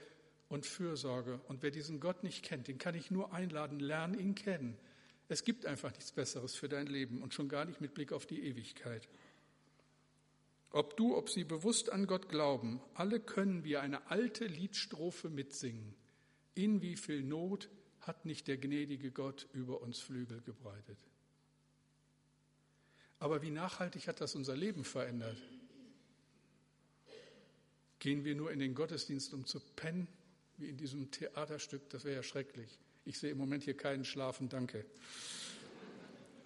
und 0.53 0.67
Fürsorge. 0.67 1.41
Und 1.49 1.63
wer 1.63 1.71
diesen 1.71 2.01
Gott 2.01 2.23
nicht 2.23 2.45
kennt, 2.45 2.69
den 2.69 2.79
kann 2.79 2.95
ich 2.95 3.11
nur 3.11 3.33
einladen, 3.33 3.81
lern 3.81 4.19
ihn 4.19 4.35
kennen. 4.35 4.77
Es 5.29 5.45
gibt 5.45 5.67
einfach 5.67 5.93
nichts 5.93 6.13
Besseres 6.13 6.55
für 6.55 6.69
dein 6.69 6.87
Leben 6.87 7.23
und 7.23 7.33
schon 7.33 7.49
gar 7.49 7.65
nicht 7.65 7.81
mit 7.81 7.95
Blick 7.95 8.13
auf 8.13 8.27
die 8.27 8.45
Ewigkeit. 8.45 9.09
Ob 10.71 10.97
du, 10.97 11.17
ob 11.17 11.29
sie 11.29 11.45
bewusst 11.45 11.91
an 11.91 12.07
Gott 12.07 12.29
glauben, 12.29 12.81
alle 12.95 13.21
können 13.21 13.65
wir 13.65 13.83
eine 13.83 14.11
alte 14.11 14.47
Liedstrophe 14.47 15.29
mitsingen. 15.29 15.95
In 16.55 16.83
wie 16.83 16.97
viel 16.97 17.23
Not 17.23 17.69
hat 18.01 18.25
nicht 18.25 18.49
der 18.49 18.59
gnädige 18.59 19.11
Gott 19.11 19.49
über 19.53 19.81
uns 19.81 20.01
Flügel 20.01 20.41
gebreitet. 20.43 20.99
Aber 23.19 23.43
wie 23.43 23.51
nachhaltig 23.51 24.09
hat 24.09 24.21
das 24.21 24.35
unser 24.35 24.57
Leben 24.57 24.85
verändert? 24.85 25.37
Gehen 28.01 28.25
wir 28.25 28.35
nur 28.35 28.51
in 28.51 28.59
den 28.59 28.75
Gottesdienst, 28.75 29.33
um 29.33 29.47
zu 29.47 29.61
pennen? 29.61 30.09
Wie 30.63 30.69
in 30.69 30.77
diesem 30.77 31.11
Theaterstück, 31.11 31.91
das 31.91 32.05
wäre 32.05 32.17
ja 32.17 32.23
schrecklich. 32.23 32.79
Ich 33.05 33.19
sehe 33.19 33.31
im 33.31 33.39
Moment 33.39 33.65
hier 33.65 33.77
keinen 33.77 34.05
Schlafen, 34.05 34.49
danke. 34.49 34.85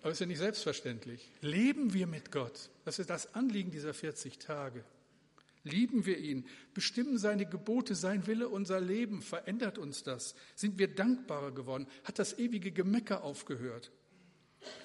Aber 0.01 0.11
es 0.11 0.17
ist 0.17 0.21
ja 0.21 0.27
nicht 0.27 0.39
selbstverständlich. 0.39 1.29
Leben 1.41 1.93
wir 1.93 2.07
mit 2.07 2.33
Gott? 2.33 2.71
Das 2.85 2.99
ist 2.99 3.11
das 3.11 3.35
Anliegen 3.35 3.71
dieser 3.71 3.93
40 3.93 4.39
Tage. 4.39 4.85
Lieben 5.65 6.07
wir 6.07 6.19
ihn? 6.19 6.47
Bestimmen 6.75 7.19
seine 7.19 7.45
Gebote, 7.45 7.95
sein 7.95 8.27
Wille 8.27 8.49
unser 8.49 8.81
Leben? 8.81 9.21
Verändert 9.21 9.79
uns 9.79 10.05
das? 10.05 10.37
Sind 10.55 10.79
wir 10.79 10.87
dankbarer 10.87 11.53
geworden? 11.53 11.89
Hat 12.05 12.19
das 12.19 12.39
ewige 12.39 12.71
Gemecker 12.71 13.25
aufgehört? 13.25 13.91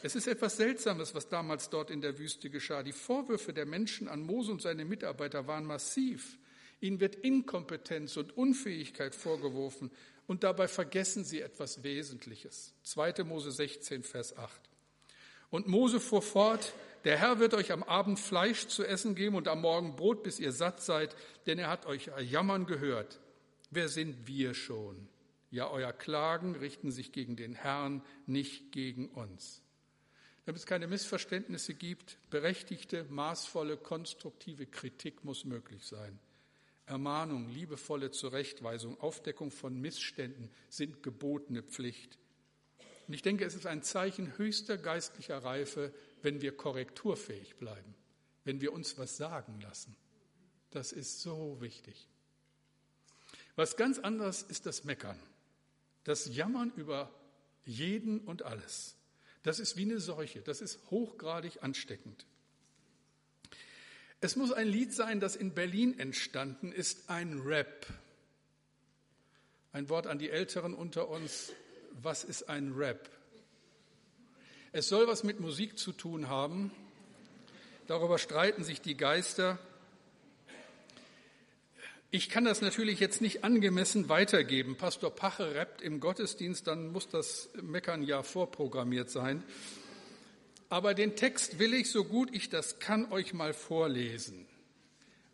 Es 0.03 0.15
ist 0.15 0.27
etwas 0.27 0.57
Seltsames, 0.57 1.13
was 1.13 1.29
damals 1.29 1.69
dort 1.69 1.91
in 1.91 2.01
der 2.01 2.17
Wüste 2.17 2.49
geschah. 2.49 2.83
Die 2.83 2.91
Vorwürfe 2.91 3.53
der 3.53 3.65
Menschen 3.65 4.07
an 4.07 4.21
Mose 4.21 4.51
und 4.51 4.61
seine 4.61 4.85
Mitarbeiter 4.85 5.47
waren 5.47 5.65
massiv. 5.65 6.39
Ihnen 6.81 6.99
wird 6.99 7.15
Inkompetenz 7.15 8.17
und 8.17 8.35
Unfähigkeit 8.35 9.15
vorgeworfen 9.15 9.91
und 10.27 10.43
dabei 10.43 10.67
vergessen 10.67 11.23
sie 11.23 11.41
etwas 11.41 11.83
Wesentliches. 11.83 12.73
2. 12.83 13.23
Mose 13.23 13.51
16, 13.51 14.03
Vers 14.03 14.35
8. 14.35 14.59
Und 15.51 15.67
Mose 15.67 15.99
fuhr 15.99 16.21
fort, 16.21 16.73
der 17.03 17.17
Herr 17.17 17.39
wird 17.39 17.53
euch 17.53 17.71
am 17.71 17.83
Abend 17.83 18.19
Fleisch 18.19 18.67
zu 18.67 18.83
essen 18.83 19.15
geben 19.15 19.35
und 19.35 19.47
am 19.47 19.61
Morgen 19.61 19.95
Brot, 19.95 20.23
bis 20.23 20.39
ihr 20.39 20.51
satt 20.51 20.81
seid, 20.81 21.15
denn 21.45 21.59
er 21.59 21.69
hat 21.69 21.85
euch 21.85 22.09
jammern 22.19 22.65
gehört. 22.65 23.19
Wer 23.69 23.89
sind 23.89 24.27
wir 24.27 24.53
schon? 24.53 25.07
Ja, 25.49 25.69
euer 25.69 25.93
Klagen 25.93 26.55
richten 26.55 26.91
sich 26.91 27.11
gegen 27.11 27.35
den 27.35 27.53
Herrn, 27.53 28.01
nicht 28.25 28.71
gegen 28.71 29.09
uns. 29.09 29.61
Damit 30.45 30.59
es 30.59 30.65
keine 30.65 30.87
Missverständnisse 30.87 31.73
gibt, 31.73 32.17
berechtigte, 32.29 33.05
maßvolle, 33.09 33.77
konstruktive 33.77 34.65
Kritik 34.65 35.23
muss 35.23 35.45
möglich 35.45 35.85
sein. 35.85 36.19
Ermahnung, 36.91 37.47
liebevolle 37.47 38.11
Zurechtweisung, 38.11 38.99
Aufdeckung 38.99 39.49
von 39.49 39.79
Missständen 39.79 40.51
sind 40.67 41.01
gebotene 41.01 41.63
Pflicht. 41.63 42.17
Und 43.07 43.13
ich 43.13 43.21
denke, 43.21 43.45
es 43.45 43.55
ist 43.55 43.65
ein 43.65 43.81
Zeichen 43.81 44.37
höchster 44.37 44.77
geistlicher 44.77 45.37
Reife, 45.37 45.93
wenn 46.21 46.41
wir 46.41 46.55
korrekturfähig 46.55 47.55
bleiben, 47.55 47.95
wenn 48.43 48.59
wir 48.59 48.73
uns 48.73 48.97
was 48.97 49.15
sagen 49.15 49.61
lassen. 49.61 49.95
Das 50.71 50.91
ist 50.91 51.21
so 51.21 51.61
wichtig. 51.61 52.09
Was 53.55 53.77
ganz 53.77 53.97
anderes 53.97 54.43
ist 54.43 54.65
das 54.65 54.83
Meckern, 54.83 55.19
das 56.03 56.35
Jammern 56.35 56.73
über 56.75 57.09
jeden 57.63 58.19
und 58.19 58.43
alles. 58.43 58.97
Das 59.43 59.59
ist 59.59 59.77
wie 59.77 59.83
eine 59.83 60.01
Seuche, 60.01 60.41
das 60.41 60.59
ist 60.59 60.91
hochgradig 60.91 61.63
ansteckend. 61.63 62.25
Es 64.23 64.35
muss 64.35 64.51
ein 64.51 64.67
Lied 64.67 64.93
sein, 64.93 65.19
das 65.19 65.35
in 65.35 65.55
Berlin 65.55 65.97
entstanden 65.97 66.71
ist, 66.71 67.09
ein 67.09 67.39
Rap. 67.39 67.87
Ein 69.73 69.89
Wort 69.89 70.05
an 70.05 70.19
die 70.19 70.29
Älteren 70.29 70.75
unter 70.75 71.09
uns. 71.09 71.51
was 72.03 72.23
ist 72.23 72.47
ein 72.47 72.73
Rap? 72.73 73.09
Es 74.71 74.87
soll 74.87 75.07
was 75.07 75.23
mit 75.23 75.39
Musik 75.39 75.77
zu 75.79 75.91
tun 75.91 76.29
haben. 76.29 76.71
Darüber 77.87 78.19
streiten 78.19 78.63
sich 78.63 78.79
die 78.79 78.95
Geister. 78.95 79.57
Ich 82.11 82.29
kann 82.29 82.45
das 82.45 82.61
natürlich 82.61 82.99
jetzt 82.99 83.21
nicht 83.21 83.43
angemessen 83.43 84.07
weitergeben. 84.07 84.77
Pastor 84.77 85.09
Pache 85.09 85.55
rappt 85.55 85.81
im 85.81 85.99
Gottesdienst, 85.99 86.67
dann 86.67 86.91
muss 86.91 87.09
das 87.09 87.49
Meckern 87.59 88.03
ja 88.03 88.21
vorprogrammiert 88.21 89.09
sein. 89.09 89.43
Aber 90.71 90.93
den 90.93 91.17
Text 91.17 91.59
will 91.59 91.73
ich, 91.73 91.91
so 91.91 92.05
gut 92.05 92.29
ich 92.31 92.47
das 92.47 92.79
kann, 92.79 93.11
euch 93.11 93.33
mal 93.33 93.53
vorlesen. 93.53 94.47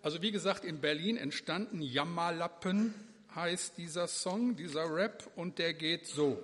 Also 0.02 0.24
wie 0.24 0.32
gesagt, 0.32 0.66
in 0.66 0.82
Berlin 0.82 1.16
entstanden 1.16 1.84
Jammerlappen 1.84 2.96
heißt 3.36 3.78
dieser 3.78 4.08
Song, 4.08 4.56
dieser 4.56 4.92
Rap, 4.92 5.30
und 5.36 5.60
der 5.60 5.76
geht 5.76 6.08
so. 6.08 6.42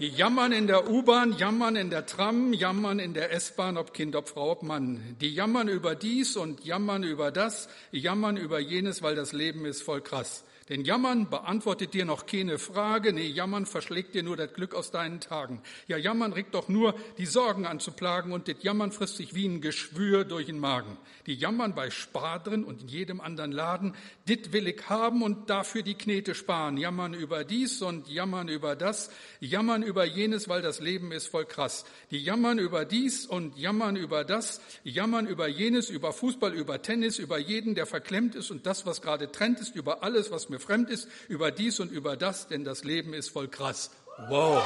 Die 0.00 0.08
jammern 0.08 0.52
in 0.52 0.66
der 0.66 0.90
U-Bahn, 0.90 1.32
jammern 1.38 1.76
in 1.76 1.88
der 1.88 2.04
Tram, 2.04 2.52
jammern 2.52 2.98
in 2.98 3.14
der 3.14 3.32
S-Bahn, 3.32 3.78
ob 3.78 3.94
Kind, 3.94 4.14
ob 4.14 4.28
Frau, 4.28 4.50
ob 4.50 4.62
Mann. 4.62 5.16
Die 5.22 5.32
jammern 5.32 5.68
über 5.68 5.94
dies 5.94 6.36
und 6.36 6.62
jammern 6.62 7.04
über 7.04 7.30
das, 7.30 7.70
jammern 7.90 8.36
über 8.36 8.58
jenes, 8.58 9.00
weil 9.00 9.14
das 9.14 9.32
Leben 9.32 9.64
ist 9.64 9.80
voll 9.80 10.02
krass. 10.02 10.44
Denn 10.72 10.86
Jammern 10.86 11.28
beantwortet 11.28 11.92
dir 11.92 12.06
noch 12.06 12.24
keine 12.24 12.58
Frage, 12.58 13.12
nee, 13.12 13.26
Jammern 13.26 13.66
verschlägt 13.66 14.14
dir 14.14 14.22
nur 14.22 14.38
das 14.38 14.54
Glück 14.54 14.74
aus 14.74 14.90
deinen 14.90 15.20
Tagen. 15.20 15.60
Ja, 15.86 15.98
Jammern 15.98 16.32
regt 16.32 16.54
doch 16.54 16.70
nur 16.70 16.94
die 17.18 17.26
Sorgen 17.26 17.66
an 17.66 17.78
zu 17.78 17.92
plagen 17.92 18.32
und 18.32 18.48
das 18.48 18.56
Jammern 18.62 18.90
frisst 18.90 19.18
sich 19.18 19.34
wie 19.34 19.46
ein 19.46 19.60
Geschwür 19.60 20.24
durch 20.24 20.46
den 20.46 20.58
Magen. 20.58 20.96
Die 21.26 21.34
Jammern 21.34 21.74
bei 21.74 21.90
Spar 21.90 22.42
drin 22.42 22.64
und 22.64 22.80
in 22.80 22.88
jedem 22.88 23.20
anderen 23.20 23.52
Laden, 23.52 23.94
dit 24.26 24.54
will 24.54 24.66
ich 24.66 24.88
haben 24.88 25.20
und 25.20 25.50
dafür 25.50 25.82
die 25.82 25.92
Knete 25.92 26.34
sparen. 26.34 26.78
Jammern 26.78 27.12
über 27.12 27.44
dies 27.44 27.82
und 27.82 28.08
jammern 28.08 28.48
über 28.48 28.74
das, 28.74 29.10
jammern 29.40 29.82
über 29.82 30.06
jenes, 30.06 30.48
weil 30.48 30.62
das 30.62 30.80
Leben 30.80 31.12
ist 31.12 31.26
voll 31.26 31.44
krass. 31.44 31.84
Die 32.10 32.18
jammern 32.18 32.58
über 32.58 32.86
dies 32.86 33.26
und 33.26 33.58
jammern 33.58 33.96
über 33.96 34.24
das, 34.24 34.62
jammern 34.84 35.26
über 35.26 35.48
jenes, 35.48 35.90
über 35.90 36.14
Fußball, 36.14 36.54
über 36.54 36.80
Tennis, 36.80 37.18
über 37.18 37.36
jeden, 37.36 37.74
der 37.74 37.84
verklemmt 37.84 38.34
ist 38.34 38.50
und 38.50 38.64
das, 38.64 38.86
was 38.86 39.02
gerade 39.02 39.30
trennt 39.30 39.60
ist, 39.60 39.76
über 39.76 40.02
alles, 40.02 40.30
was 40.30 40.48
mir 40.48 40.61
fremd 40.62 40.90
ist, 40.90 41.08
über 41.28 41.50
dies 41.50 41.80
und 41.80 41.90
über 41.92 42.16
das, 42.16 42.48
denn 42.48 42.64
das 42.64 42.84
Leben 42.84 43.14
ist 43.14 43.28
voll 43.30 43.48
krass. 43.48 43.90
Wow. 44.28 44.62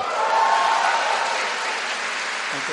Danke. 2.53 2.73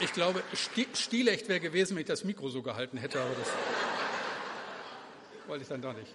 Ich 0.00 0.12
glaube, 0.12 0.42
stilecht 0.94 1.48
wäre 1.48 1.60
gewesen, 1.60 1.94
wenn 1.94 2.00
ich 2.00 2.08
das 2.08 2.24
Mikro 2.24 2.48
so 2.48 2.60
gehalten 2.60 2.98
hätte, 2.98 3.20
aber 3.20 3.34
das 3.38 3.48
wollte 5.46 5.62
ich 5.62 5.68
dann 5.68 5.80
doch 5.80 5.94
nicht. 5.94 6.12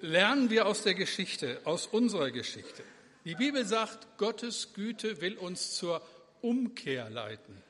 Lernen 0.00 0.50
wir 0.50 0.66
aus 0.66 0.82
der 0.82 0.94
Geschichte, 0.94 1.60
aus 1.64 1.86
unserer 1.86 2.30
Geschichte. 2.30 2.82
Die 3.24 3.34
Bibel 3.34 3.64
sagt, 3.64 4.18
Gottes 4.18 4.72
Güte 4.72 5.20
will 5.20 5.36
uns 5.36 5.74
zur 5.74 6.06
Umkehr 6.40 7.10
leiten, 7.10 7.62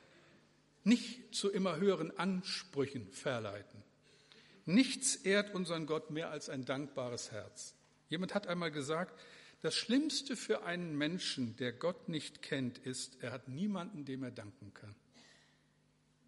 nicht 0.83 1.33
zu 1.33 1.51
immer 1.51 1.77
höheren 1.77 2.17
Ansprüchen 2.17 3.11
verleiten. 3.11 3.83
Nichts 4.65 5.15
ehrt 5.15 5.55
unseren 5.55 5.85
Gott 5.85 6.11
mehr 6.11 6.29
als 6.29 6.49
ein 6.49 6.65
dankbares 6.65 7.31
Herz. 7.31 7.73
Jemand 8.09 8.35
hat 8.35 8.47
einmal 8.47 8.71
gesagt, 8.71 9.19
das 9.61 9.73
Schlimmste 9.75 10.35
für 10.35 10.63
einen 10.63 10.95
Menschen, 10.97 11.55
der 11.55 11.73
Gott 11.73 12.09
nicht 12.09 12.41
kennt, 12.41 12.77
ist, 12.77 13.17
er 13.21 13.31
hat 13.31 13.47
niemanden, 13.47 14.05
dem 14.05 14.23
er 14.23 14.31
danken 14.31 14.73
kann. 14.73 14.93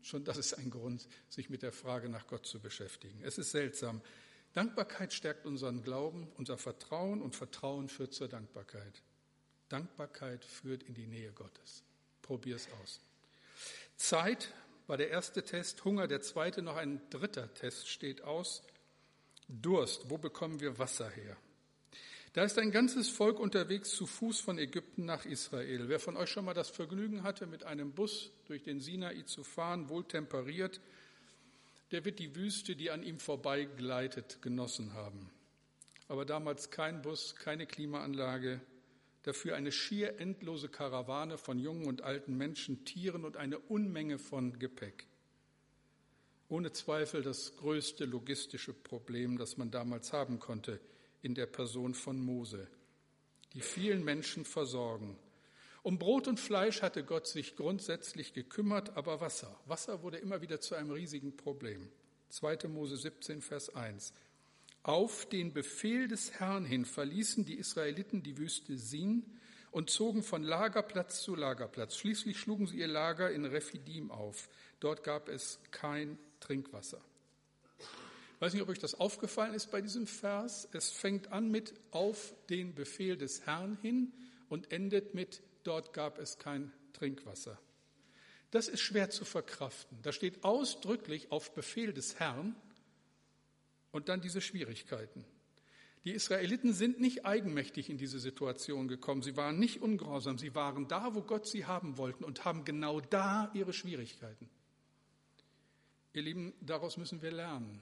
Schon 0.01 0.23
das 0.23 0.38
ist 0.38 0.53
ein 0.53 0.71
Grund, 0.71 1.07
sich 1.29 1.49
mit 1.49 1.62
der 1.62 1.71
Frage 1.71 2.09
nach 2.09 2.25
Gott 2.25 2.45
zu 2.45 2.59
beschäftigen. 2.59 3.21
Es 3.21 3.38
ist 3.38 3.51
seltsam. 3.51 4.01
Dankbarkeit 4.53 5.13
stärkt 5.13 5.45
unseren 5.45 5.83
Glauben, 5.83 6.27
unser 6.38 6.57
Vertrauen 6.57 7.21
und 7.21 7.35
Vertrauen 7.35 7.88
führt 7.88 8.13
zur 8.13 8.27
Dankbarkeit. 8.27 9.03
Dankbarkeit 9.69 10.43
führt 10.43 10.83
in 10.83 10.95
die 10.95 11.07
Nähe 11.07 11.31
Gottes. 11.31 11.83
Probier 12.21 12.55
es 12.55 12.67
aus. 12.81 13.01
Zeit 13.95 14.53
war 14.88 14.97
der 14.97 15.09
erste 15.09 15.43
Test, 15.43 15.85
Hunger 15.85 16.07
der 16.07 16.21
zweite, 16.21 16.62
noch 16.62 16.75
ein 16.75 16.99
dritter 17.12 17.53
Test 17.53 17.88
steht 17.88 18.23
aus. 18.23 18.63
Durst, 19.47 20.09
wo 20.09 20.17
bekommen 20.17 20.59
wir 20.59 20.79
Wasser 20.79 21.09
her? 21.09 21.38
Da 22.33 22.43
ist 22.43 22.59
ein 22.59 22.71
ganzes 22.71 23.09
Volk 23.09 23.39
unterwegs 23.39 23.89
zu 23.89 24.05
Fuß 24.05 24.39
von 24.39 24.59
Ägypten 24.59 25.05
nach 25.05 25.25
Israel. 25.25 25.89
Wer 25.89 25.99
von 25.99 26.15
euch 26.15 26.29
schon 26.29 26.45
mal 26.45 26.53
das 26.53 26.69
Vergnügen 26.69 27.23
hatte, 27.23 27.47
mit 27.47 27.63
einem 27.63 27.91
Bus 27.91 28.31
durch 28.45 28.63
den 28.63 28.79
Sinai 28.79 29.23
zu 29.23 29.43
fahren, 29.43 29.89
wohl 29.89 30.03
temperiert, 30.03 30.79
der 31.91 32.06
wird 32.06 32.19
die 32.19 32.36
Wüste, 32.36 32.75
die 32.75 32.91
an 32.91 33.04
ihm 33.04 33.19
vorbeigleitet, 33.19 34.41
genossen 34.41 34.93
haben. 34.93 35.32
Aber 36.08 36.25
damals 36.25 36.71
kein 36.71 37.02
Bus, 37.02 37.36
keine 37.36 37.65
Klimaanlage, 37.65 38.62
dafür 39.23 39.56
eine 39.56 39.71
schier 39.71 40.19
endlose 40.19 40.69
Karawane 40.69 41.38
von 41.38 41.60
jungen 41.60 41.86
und 41.86 42.02
alten 42.02 42.38
Menschen, 42.38 42.86
Tieren 42.86 43.25
und 43.25 43.38
eine 43.38 43.60
Unmenge 43.60 44.17
von 44.17 44.58
Gepäck. 44.60 45.08
Ohne 46.47 46.71
Zweifel 46.71 47.21
das 47.21 47.56
größte 47.58 48.06
logistische 48.06 48.73
Problem, 48.73 49.38
das 49.38 49.58
man 49.58 49.69
damals 49.69 50.13
haben 50.13 50.39
konnte 50.39 50.80
in 51.21 51.36
der 51.36 51.45
Person 51.45 51.93
von 51.93 52.19
Mose. 52.19 52.67
Die 53.54 53.62
vielen 53.62 54.04
Menschen 54.04 54.45
versorgen, 54.45 55.15
um 55.89 55.97
Brot 55.97 56.28
und 56.28 56.39
Fleisch 56.39 56.84
hatte 56.84 57.04
Gott 57.04 57.25
sich 57.25 57.56
grundsätzlich 57.56 58.34
gekümmert, 58.34 58.95
aber 58.95 59.21
Wasser. 59.21 59.60
Wasser 59.65 60.04
wurde 60.04 60.17
immer 60.17 60.39
wieder 60.39 60.62
zu 60.62 60.75
einem 60.75 60.91
riesigen 60.91 61.36
Problem. 61.36 61.89
2. 62.30 62.67
Mose 62.67 62.95
17, 62.95 63.41
Vers 63.41 63.75
1. 63.75 64.13
Auf 64.84 65.28
den 65.28 65.52
Befehl 65.52 66.08
des 66.08 66.34
Herrn 66.34 66.63
hin 66.63 66.86
verließen 66.86 67.43
die 67.43 67.56
Israeliten 67.56 68.21
die 68.21 68.38
Wüste 68.38 68.78
Sin 68.78 69.25
und 69.71 69.89
zogen 69.89 70.21
von 70.21 70.43
Lagerplatz 70.43 71.23
zu 71.23 71.34
Lagerplatz. 71.34 71.97
Schließlich 71.97 72.38
schlugen 72.38 72.67
sie 72.67 72.78
ihr 72.78 72.88
Lager 72.88 73.32
in 73.32 73.45
Rephidim 73.45 74.12
auf. 74.12 74.47
Dort 74.80 75.04
gab 75.04 75.28
es 75.28 75.60
kein 75.71 76.19
Trinkwasser. 76.39 77.02
Ich 77.80 78.41
weiß 78.41 78.54
nicht, 78.54 78.62
ob 78.62 78.69
euch 78.69 78.78
das 78.78 78.93
aufgefallen 78.93 79.56
ist 79.56 79.71
bei 79.71 79.82
diesem 79.82 80.06
Vers. 80.06 80.69
Es 80.71 80.91
fängt 80.91 81.32
an 81.32 81.49
mit 81.49 81.73
auf 81.89 82.36
den 82.52 82.75
Befehl 82.75 83.17
des 83.17 83.47
Herrn 83.47 83.75
hin 83.82 84.13
und 84.49 84.71
endet 84.71 85.15
mit 85.15 85.41
dort 85.63 85.93
gab 85.93 86.19
es 86.19 86.37
kein 86.37 86.71
Trinkwasser. 86.93 87.59
Das 88.51 88.67
ist 88.67 88.81
schwer 88.81 89.09
zu 89.09 89.25
verkraften. 89.25 89.99
Da 90.01 90.11
steht 90.11 90.43
ausdrücklich 90.43 91.31
auf 91.31 91.53
Befehl 91.53 91.93
des 91.93 92.19
Herrn 92.19 92.55
und 93.91 94.09
dann 94.09 94.21
diese 94.21 94.41
Schwierigkeiten. 94.41 95.25
Die 96.05 96.11
Israeliten 96.11 96.73
sind 96.73 96.99
nicht 96.99 97.25
eigenmächtig 97.25 97.89
in 97.89 97.97
diese 97.97 98.19
Situation 98.19 98.87
gekommen. 98.87 99.21
Sie 99.21 99.35
waren 99.35 99.59
nicht 99.59 99.81
ungehorsam. 99.81 100.37
Sie 100.37 100.55
waren 100.55 100.87
da, 100.87 101.13
wo 101.13 101.21
Gott 101.21 101.45
sie 101.45 101.65
haben 101.65 101.97
wollten 101.97 102.23
und 102.23 102.45
haben 102.45 102.63
genau 102.63 103.01
da 103.01 103.51
ihre 103.53 103.73
Schwierigkeiten. 103.73 104.49
Ihr 106.13 106.21
Lieben, 106.21 106.53
daraus 106.61 106.97
müssen 106.97 107.21
wir 107.21 107.31
lernen. 107.31 107.81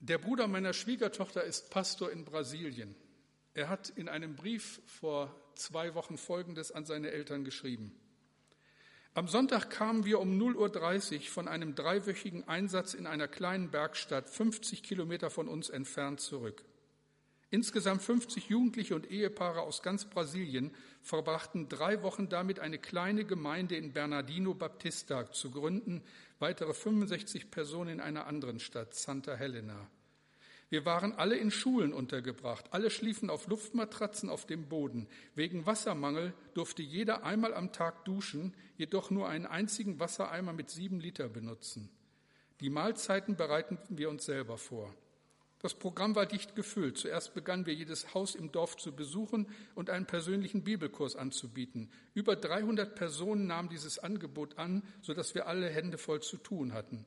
Der 0.00 0.18
Bruder 0.18 0.46
meiner 0.46 0.72
Schwiegertochter 0.72 1.44
ist 1.44 1.70
Pastor 1.70 2.12
in 2.12 2.24
Brasilien. 2.24 2.94
Er 3.54 3.68
hat 3.68 3.88
in 3.90 4.08
einem 4.08 4.36
Brief 4.36 4.80
vor 4.86 5.34
zwei 5.54 5.94
Wochen 5.94 6.16
Folgendes 6.16 6.70
an 6.72 6.84
seine 6.84 7.10
Eltern 7.10 7.44
geschrieben. 7.44 7.92
Am 9.12 9.26
Sonntag 9.26 9.70
kamen 9.70 10.04
wir 10.04 10.20
um 10.20 10.40
0.30 10.40 11.14
Uhr 11.16 11.20
von 11.22 11.48
einem 11.48 11.74
dreiwöchigen 11.74 12.46
Einsatz 12.46 12.94
in 12.94 13.08
einer 13.08 13.26
kleinen 13.26 13.70
Bergstadt 13.70 14.28
50 14.28 14.84
Kilometer 14.84 15.30
von 15.30 15.48
uns 15.48 15.68
entfernt 15.68 16.20
zurück. 16.20 16.64
Insgesamt 17.50 18.02
50 18.02 18.48
Jugendliche 18.48 18.94
und 18.94 19.10
Ehepaare 19.10 19.62
aus 19.62 19.82
ganz 19.82 20.04
Brasilien 20.04 20.72
verbrachten 21.02 21.68
drei 21.68 22.04
Wochen 22.04 22.28
damit, 22.28 22.60
eine 22.60 22.78
kleine 22.78 23.24
Gemeinde 23.24 23.74
in 23.74 23.92
Bernardino 23.92 24.54
Baptista 24.54 25.32
zu 25.32 25.50
gründen, 25.50 26.04
weitere 26.38 26.72
65 26.72 27.50
Personen 27.50 27.94
in 27.94 28.00
einer 28.00 28.28
anderen 28.28 28.60
Stadt, 28.60 28.94
Santa 28.94 29.34
Helena. 29.34 29.90
Wir 30.70 30.84
waren 30.84 31.12
alle 31.12 31.36
in 31.36 31.50
Schulen 31.50 31.92
untergebracht. 31.92 32.66
Alle 32.70 32.90
schliefen 32.90 33.28
auf 33.28 33.48
Luftmatratzen 33.48 34.30
auf 34.30 34.46
dem 34.46 34.68
Boden. 34.68 35.08
Wegen 35.34 35.66
Wassermangel 35.66 36.32
durfte 36.54 36.82
jeder 36.82 37.24
einmal 37.24 37.54
am 37.54 37.72
Tag 37.72 38.04
duschen, 38.04 38.54
jedoch 38.76 39.10
nur 39.10 39.28
einen 39.28 39.46
einzigen 39.46 39.98
Wassereimer 39.98 40.52
mit 40.52 40.70
sieben 40.70 41.00
Liter 41.00 41.28
benutzen. 41.28 41.90
Die 42.60 42.70
Mahlzeiten 42.70 43.36
bereiteten 43.36 43.98
wir 43.98 44.08
uns 44.10 44.24
selber 44.24 44.58
vor. 44.58 44.94
Das 45.58 45.74
Programm 45.74 46.14
war 46.14 46.24
dicht 46.24 46.54
gefüllt. 46.54 46.96
Zuerst 46.96 47.34
begannen 47.34 47.66
wir 47.66 47.74
jedes 47.74 48.14
Haus 48.14 48.36
im 48.36 48.52
Dorf 48.52 48.76
zu 48.76 48.94
besuchen 48.94 49.48
und 49.74 49.90
einen 49.90 50.06
persönlichen 50.06 50.62
Bibelkurs 50.62 51.16
anzubieten. 51.16 51.90
Über 52.14 52.36
300 52.36 52.94
Personen 52.94 53.48
nahmen 53.48 53.68
dieses 53.68 53.98
Angebot 53.98 54.56
an, 54.56 54.84
sodass 55.02 55.34
wir 55.34 55.48
alle 55.48 55.68
Hände 55.68 55.98
voll 55.98 56.22
zu 56.22 56.36
tun 56.36 56.72
hatten. 56.72 57.04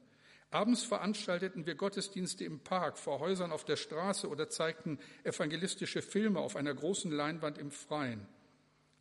Abends 0.53 0.83
veranstalteten 0.83 1.65
wir 1.65 1.73
Gottesdienste 1.73 2.45
im 2.45 2.59
Park, 2.59 2.99
vor 2.99 3.19
Häusern 3.19 3.51
auf 3.51 3.65
der 3.65 3.75
Straße 3.75 4.29
oder 4.29 4.49
zeigten 4.49 4.99
evangelistische 5.23 6.03
Filme 6.03 6.39
auf 6.39 6.55
einer 6.55 6.75
großen 6.75 7.11
Leinwand 7.11 7.57
im 7.57 7.71
Freien. 7.71 8.27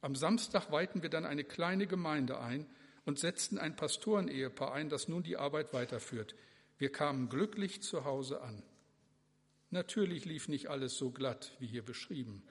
Am 0.01 0.15
Samstag 0.15 0.73
weihten 0.73 1.03
wir 1.03 1.11
dann 1.11 1.27
eine 1.27 1.45
kleine 1.45 1.87
Gemeinde 1.87 2.41
ein 2.41 2.65
und 3.05 3.19
setzten 3.19 3.59
ein 3.59 3.77
Pastorenehepaar 3.77 4.73
ein, 4.73 4.89
das 4.89 5.09
nun 5.09 5.23
die 5.23 5.37
Arbeit 5.37 5.75
weiterführt. 5.75 6.35
Wir 6.79 6.91
kamen 6.91 7.29
glücklich 7.29 7.83
zu 7.83 8.07
Hause 8.07 8.41
an. 8.41 8.63
Natürlich 9.69 10.25
lief 10.25 10.49
nicht 10.49 10.71
alles 10.71 10.97
so 10.97 11.11
glatt 11.11 11.53
wie 11.59 11.67
hier 11.67 11.85
beschrieben. 11.85 12.45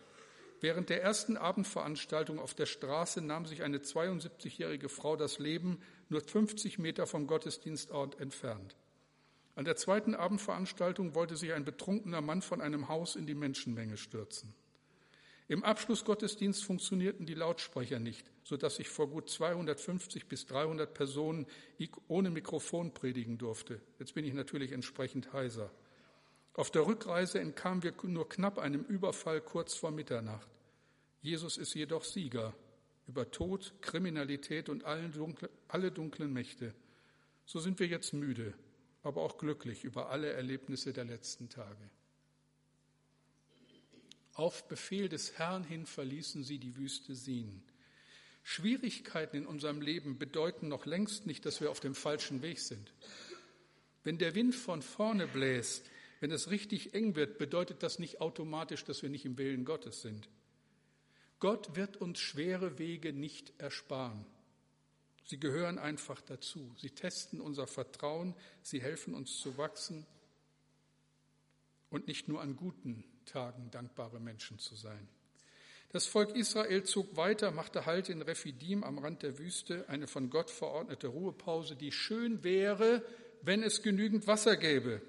Während 0.60 0.92
der 0.92 1.02
ersten 1.02 1.38
Abendveranstaltung 1.38 2.38
auf 2.38 2.54
der 2.54 2.68
Straße 2.68 3.20
nahm 3.20 3.48
sich 3.48 3.64
eine 3.64 3.80
72-jährige 3.80 4.90
Frau 4.90 5.16
das 5.16 5.40
Leben, 5.40 5.80
nur 6.10 6.22
50 6.22 6.78
Meter 6.78 7.08
vom 7.08 7.26
Gottesdienstort 7.26 8.20
entfernt. 8.20 8.76
An 9.62 9.66
der 9.66 9.76
zweiten 9.76 10.16
Abendveranstaltung 10.16 11.14
wollte 11.14 11.36
sich 11.36 11.54
ein 11.54 11.64
betrunkener 11.64 12.22
Mann 12.22 12.42
von 12.42 12.62
einem 12.62 12.90
Haus 12.90 13.16
in 13.16 13.28
die 13.28 13.36
Menschenmenge 13.36 13.96
stürzen. 13.96 14.56
Im 15.48 15.64
Abschlussgottesdienst 15.64 16.64
funktionierten 16.64 17.28
die 17.28 17.36
Lautsprecher 17.36 18.00
nicht, 18.00 18.26
sodass 18.44 18.80
ich 18.80 18.90
vor 18.90 19.08
gut 19.08 19.30
250 19.30 20.26
bis 20.26 20.48
300 20.48 20.92
Personen 20.96 21.46
ohne 22.08 22.32
Mikrofon 22.32 22.92
predigen 22.92 23.38
durfte. 23.38 23.80
Jetzt 24.00 24.16
bin 24.16 24.26
ich 24.26 24.34
natürlich 24.34 24.72
entsprechend 24.72 25.32
heiser. 25.32 25.70
Auf 26.56 26.72
der 26.72 26.88
Rückreise 26.88 27.40
entkamen 27.40 27.84
wir 27.84 27.94
nur 28.02 28.28
knapp 28.30 28.58
einem 28.58 28.82
Überfall 28.82 29.42
kurz 29.42 29.76
vor 29.76 29.92
Mitternacht. 29.92 30.50
Jesus 31.22 31.60
ist 31.60 31.76
jedoch 31.76 32.04
Sieger 32.04 32.56
über 33.08 33.30
Tod, 33.30 33.76
Kriminalität 33.82 34.70
und 34.70 34.86
alle 34.86 35.92
dunklen 35.92 36.34
Mächte. 36.34 36.74
So 37.46 37.60
sind 37.60 37.80
wir 37.80 37.86
jetzt 37.86 38.14
müde, 38.14 38.56
aber 39.04 39.22
auch 39.22 39.38
glücklich 39.38 39.84
über 39.84 40.10
alle 40.10 40.32
Erlebnisse 40.34 40.94
der 40.94 41.06
letzten 41.06 41.50
Tage. 41.50 41.90
Auf 44.34 44.68
Befehl 44.68 45.10
des 45.10 45.38
Herrn 45.38 45.64
hin 45.64 45.86
verließen 45.86 46.44
sie 46.44 46.58
die 46.58 46.76
Wüste 46.78 47.16
Sin. 47.16 47.64
Schwierigkeiten 48.44 49.38
in 49.38 49.46
unserem 49.46 49.82
Leben 49.82 50.18
bedeuten 50.18 50.68
noch 50.68 50.86
längst 50.86 51.28
nicht, 51.28 51.46
dass 51.46 51.62
wir 51.62 51.70
auf 51.70 51.80
dem 51.80 51.94
falschen 51.94 52.42
Weg 52.42 52.60
sind. 52.60 52.94
Wenn 54.04 54.18
der 54.18 54.34
Wind 54.34 54.56
von 54.56 54.82
vorne 54.82 55.28
bläst, 55.28 55.90
wenn 56.22 56.32
es 56.32 56.50
richtig 56.50 56.94
eng 56.94 57.16
wird, 57.16 57.38
bedeutet 57.38 57.84
das 57.84 58.00
nicht 58.00 58.22
automatisch, 58.22 58.84
dass 58.84 59.02
wir 59.02 59.10
nicht 59.10 59.26
im 59.26 59.38
Willen 59.38 59.66
Gottes 59.66 60.02
sind. 60.02 60.30
Gott 61.40 61.76
wird 61.76 61.98
uns 61.98 62.20
schwere 62.20 62.78
Wege 62.78 63.14
nicht 63.14 63.54
ersparen. 63.60 64.26
Sie 65.24 65.40
gehören 65.40 65.78
einfach 65.78 66.22
dazu. 66.22 66.74
Sie 66.78 66.90
testen 66.90 67.40
unser 67.40 67.68
Vertrauen, 67.68 68.36
sie 68.62 68.82
helfen 68.82 69.14
uns 69.14 69.40
zu 69.40 69.58
wachsen 69.58 70.06
und 71.90 72.08
nicht 72.08 72.28
nur 72.28 72.42
an 72.42 72.56
guten 72.56 73.04
Tagen 73.26 73.70
dankbare 73.72 74.20
Menschen 74.20 74.60
zu 74.60 74.76
sein. 74.76 75.08
Das 75.92 76.06
Volk 76.06 76.36
Israel 76.36 76.84
zog 76.84 77.18
weiter, 77.18 77.52
machte 77.52 77.86
Halt 77.86 78.08
in 78.08 78.22
Rephidim 78.22 78.84
am 78.84 78.98
Rand 78.98 79.24
der 79.24 79.38
Wüste, 79.38 79.88
eine 79.90 80.08
von 80.08 80.30
Gott 80.30 80.50
verordnete 80.50 81.08
Ruhepause, 81.08 81.76
die 81.76 81.92
schön 81.92 82.44
wäre, 82.46 83.04
wenn 83.42 83.62
es 83.62 83.84
genügend 83.84 84.26
Wasser 84.26 84.56
gäbe. 84.56 85.02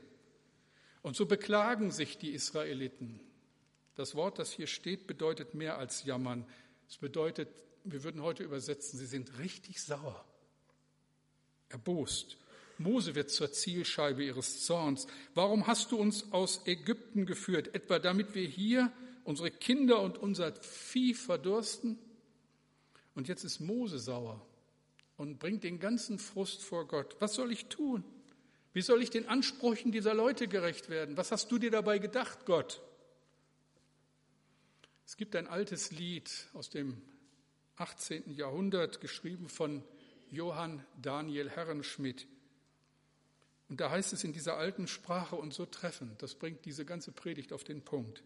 Und 1.02 1.14
so 1.14 1.26
beklagen 1.26 1.92
sich 1.92 2.18
die 2.18 2.32
Israeliten. 2.32 3.20
Das 3.94 4.16
Wort, 4.16 4.40
das 4.40 4.50
hier 4.50 4.66
steht, 4.66 5.06
bedeutet 5.06 5.54
mehr 5.54 5.78
als 5.78 6.04
jammern. 6.04 6.46
Es 6.88 6.96
bedeutet, 6.96 7.48
wir 7.84 8.04
würden 8.04 8.22
heute 8.22 8.42
übersetzen, 8.42 8.98
sie 8.98 9.06
sind 9.06 9.38
richtig 9.38 9.82
sauer, 9.82 10.24
erbost. 11.68 12.36
Mose 12.78 13.14
wird 13.14 13.30
zur 13.30 13.52
Zielscheibe 13.52 14.24
ihres 14.24 14.64
Zorns. 14.64 15.06
Warum 15.34 15.66
hast 15.66 15.92
du 15.92 15.96
uns 15.96 16.32
aus 16.32 16.66
Ägypten 16.66 17.26
geführt? 17.26 17.74
Etwa 17.74 17.98
damit 17.98 18.34
wir 18.34 18.46
hier 18.46 18.92
unsere 19.24 19.50
Kinder 19.50 20.00
und 20.00 20.18
unser 20.18 20.52
Vieh 20.62 21.14
verdursten? 21.14 21.98
Und 23.14 23.28
jetzt 23.28 23.44
ist 23.44 23.60
Mose 23.60 23.98
sauer 23.98 24.44
und 25.16 25.38
bringt 25.38 25.64
den 25.64 25.78
ganzen 25.78 26.18
Frust 26.18 26.62
vor 26.62 26.88
Gott. 26.88 27.16
Was 27.20 27.34
soll 27.34 27.52
ich 27.52 27.66
tun? 27.66 28.04
Wie 28.72 28.82
soll 28.82 29.02
ich 29.02 29.10
den 29.10 29.28
Ansprüchen 29.28 29.92
dieser 29.92 30.14
Leute 30.14 30.48
gerecht 30.48 30.88
werden? 30.88 31.16
Was 31.16 31.30
hast 31.30 31.52
du 31.52 31.58
dir 31.58 31.70
dabei 31.70 31.98
gedacht, 31.98 32.46
Gott? 32.46 32.80
Es 35.04 35.16
gibt 35.18 35.36
ein 35.36 35.46
altes 35.46 35.90
Lied 35.90 36.30
aus 36.54 36.70
dem 36.70 37.02
18. 37.82 38.30
Jahrhundert, 38.30 39.00
geschrieben 39.00 39.48
von 39.48 39.82
Johann 40.30 40.84
Daniel 41.02 41.50
Herrenschmidt. 41.50 42.28
Und 43.68 43.80
da 43.80 43.90
heißt 43.90 44.12
es 44.12 44.22
in 44.22 44.32
dieser 44.32 44.56
alten 44.56 44.86
Sprache 44.86 45.34
und 45.34 45.52
so 45.52 45.66
treffend, 45.66 46.22
das 46.22 46.36
bringt 46.36 46.64
diese 46.64 46.84
ganze 46.84 47.10
Predigt 47.10 47.52
auf 47.52 47.64
den 47.64 47.82
Punkt. 47.82 48.22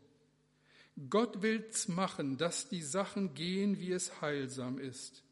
Gott 1.09 1.41
will's 1.41 1.89
machen, 1.89 2.37
dass 2.37 2.69
die 2.69 2.83
Sachen 2.83 3.33
gehen, 3.33 3.81
wie 3.81 3.93
es 3.93 4.21
heilsam 4.21 4.79
ist, 4.79 5.23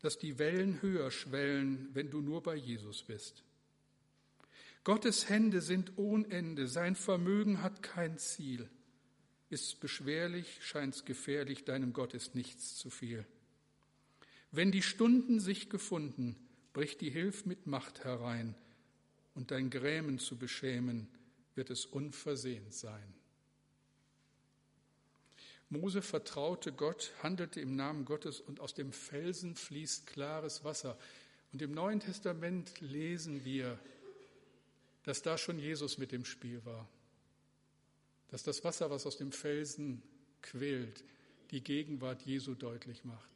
dass 0.00 0.18
die 0.18 0.40
Wellen 0.40 0.82
höher 0.82 1.12
schwellen, 1.12 1.88
wenn 1.92 2.10
du 2.10 2.20
nur 2.20 2.42
bei 2.42 2.56
Jesus 2.56 3.04
bist. 3.04 3.44
Gottes 4.82 5.28
Hände 5.28 5.60
sind 5.60 5.92
ohne 5.96 6.28
Ende, 6.30 6.66
sein 6.66 6.96
Vermögen 6.96 7.62
hat 7.62 7.82
kein 7.82 8.18
Ziel. 8.18 8.68
Ist's 9.50 9.76
beschwerlich, 9.76 10.58
scheint's 10.62 11.04
gefährlich, 11.04 11.64
deinem 11.64 11.92
Gott 11.92 12.12
ist 12.14 12.34
nichts 12.34 12.76
zu 12.76 12.90
viel. 12.90 13.24
Wenn 14.56 14.72
die 14.72 14.80
Stunden 14.80 15.38
sich 15.38 15.68
gefunden, 15.68 16.34
bricht 16.72 17.02
die 17.02 17.10
Hilf 17.10 17.44
mit 17.44 17.66
Macht 17.66 18.04
herein, 18.04 18.54
und 19.34 19.50
dein 19.50 19.68
Grämen 19.68 20.18
zu 20.18 20.38
beschämen, 20.38 21.08
wird 21.54 21.68
es 21.68 21.84
unversehens 21.84 22.80
sein. 22.80 23.14
Mose 25.68 26.00
vertraute 26.00 26.72
Gott, 26.72 27.12
handelte 27.22 27.60
im 27.60 27.76
Namen 27.76 28.06
Gottes 28.06 28.40
und 28.40 28.60
aus 28.60 28.72
dem 28.72 28.92
Felsen 28.92 29.56
fließt 29.56 30.06
klares 30.06 30.64
Wasser. 30.64 30.96
Und 31.52 31.60
im 31.60 31.72
Neuen 31.72 32.00
Testament 32.00 32.80
lesen 32.80 33.44
wir, 33.44 33.78
dass 35.02 35.20
da 35.20 35.36
schon 35.36 35.58
Jesus 35.58 35.98
mit 35.98 36.14
im 36.14 36.24
Spiel 36.24 36.64
war. 36.64 36.88
Dass 38.28 38.42
das 38.42 38.64
Wasser, 38.64 38.88
was 38.88 39.04
aus 39.04 39.18
dem 39.18 39.32
Felsen 39.32 40.02
quillt, 40.40 41.04
die 41.50 41.62
Gegenwart 41.62 42.22
Jesu 42.22 42.54
deutlich 42.54 43.04
macht. 43.04 43.35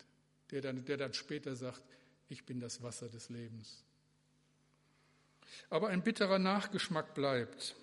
Der 0.51 0.61
dann, 0.61 0.85
der 0.85 0.97
dann 0.97 1.15
später 1.15 1.55
sagt, 1.55 1.83
ich 2.29 2.45
bin 2.45 2.61
das 2.61 2.83
Wasser 2.83 3.09
des 3.09 3.29
Lebens. 3.29 3.85
Aber 5.69 5.89
ein 5.89 6.03
bitterer 6.03 6.39
Nachgeschmack 6.39 7.15
bleibt. 7.15 7.77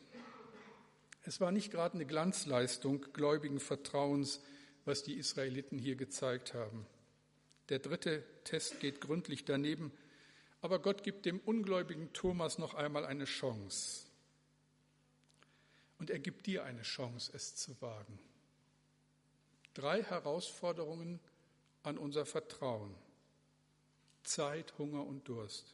Es 1.23 1.41
war 1.41 1.51
nicht 1.51 1.71
gerade 1.71 1.95
eine 1.95 2.05
Glanzleistung 2.05 3.01
gläubigen 3.13 3.59
Vertrauens, 3.59 4.41
was 4.85 5.03
die 5.03 5.15
Israeliten 5.15 5.77
hier 5.77 5.95
gezeigt 5.95 6.53
haben. 6.53 6.85
Der 7.67 7.79
dritte 7.79 8.23
Test 8.45 8.79
geht 8.79 9.01
gründlich 9.01 9.43
daneben, 9.43 9.91
aber 10.61 10.79
Gott 10.79 11.03
gibt 11.03 11.25
dem 11.25 11.39
ungläubigen 11.39 12.13
Thomas 12.13 12.57
noch 12.57 12.73
einmal 12.73 13.05
eine 13.05 13.25
Chance. 13.25 14.07
Und 15.99 16.09
er 16.09 16.19
gibt 16.19 16.45
dir 16.45 16.63
eine 16.63 16.83
Chance, 16.83 17.31
es 17.33 17.55
zu 17.55 17.79
wagen. 17.81 18.19
Drei 19.73 20.03
Herausforderungen 20.03 21.19
an 21.87 21.97
unser 21.97 22.25
Vertrauen. 22.25 22.93
Zeit, 24.23 24.77
Hunger 24.77 25.05
und 25.05 25.27
Durst. 25.27 25.73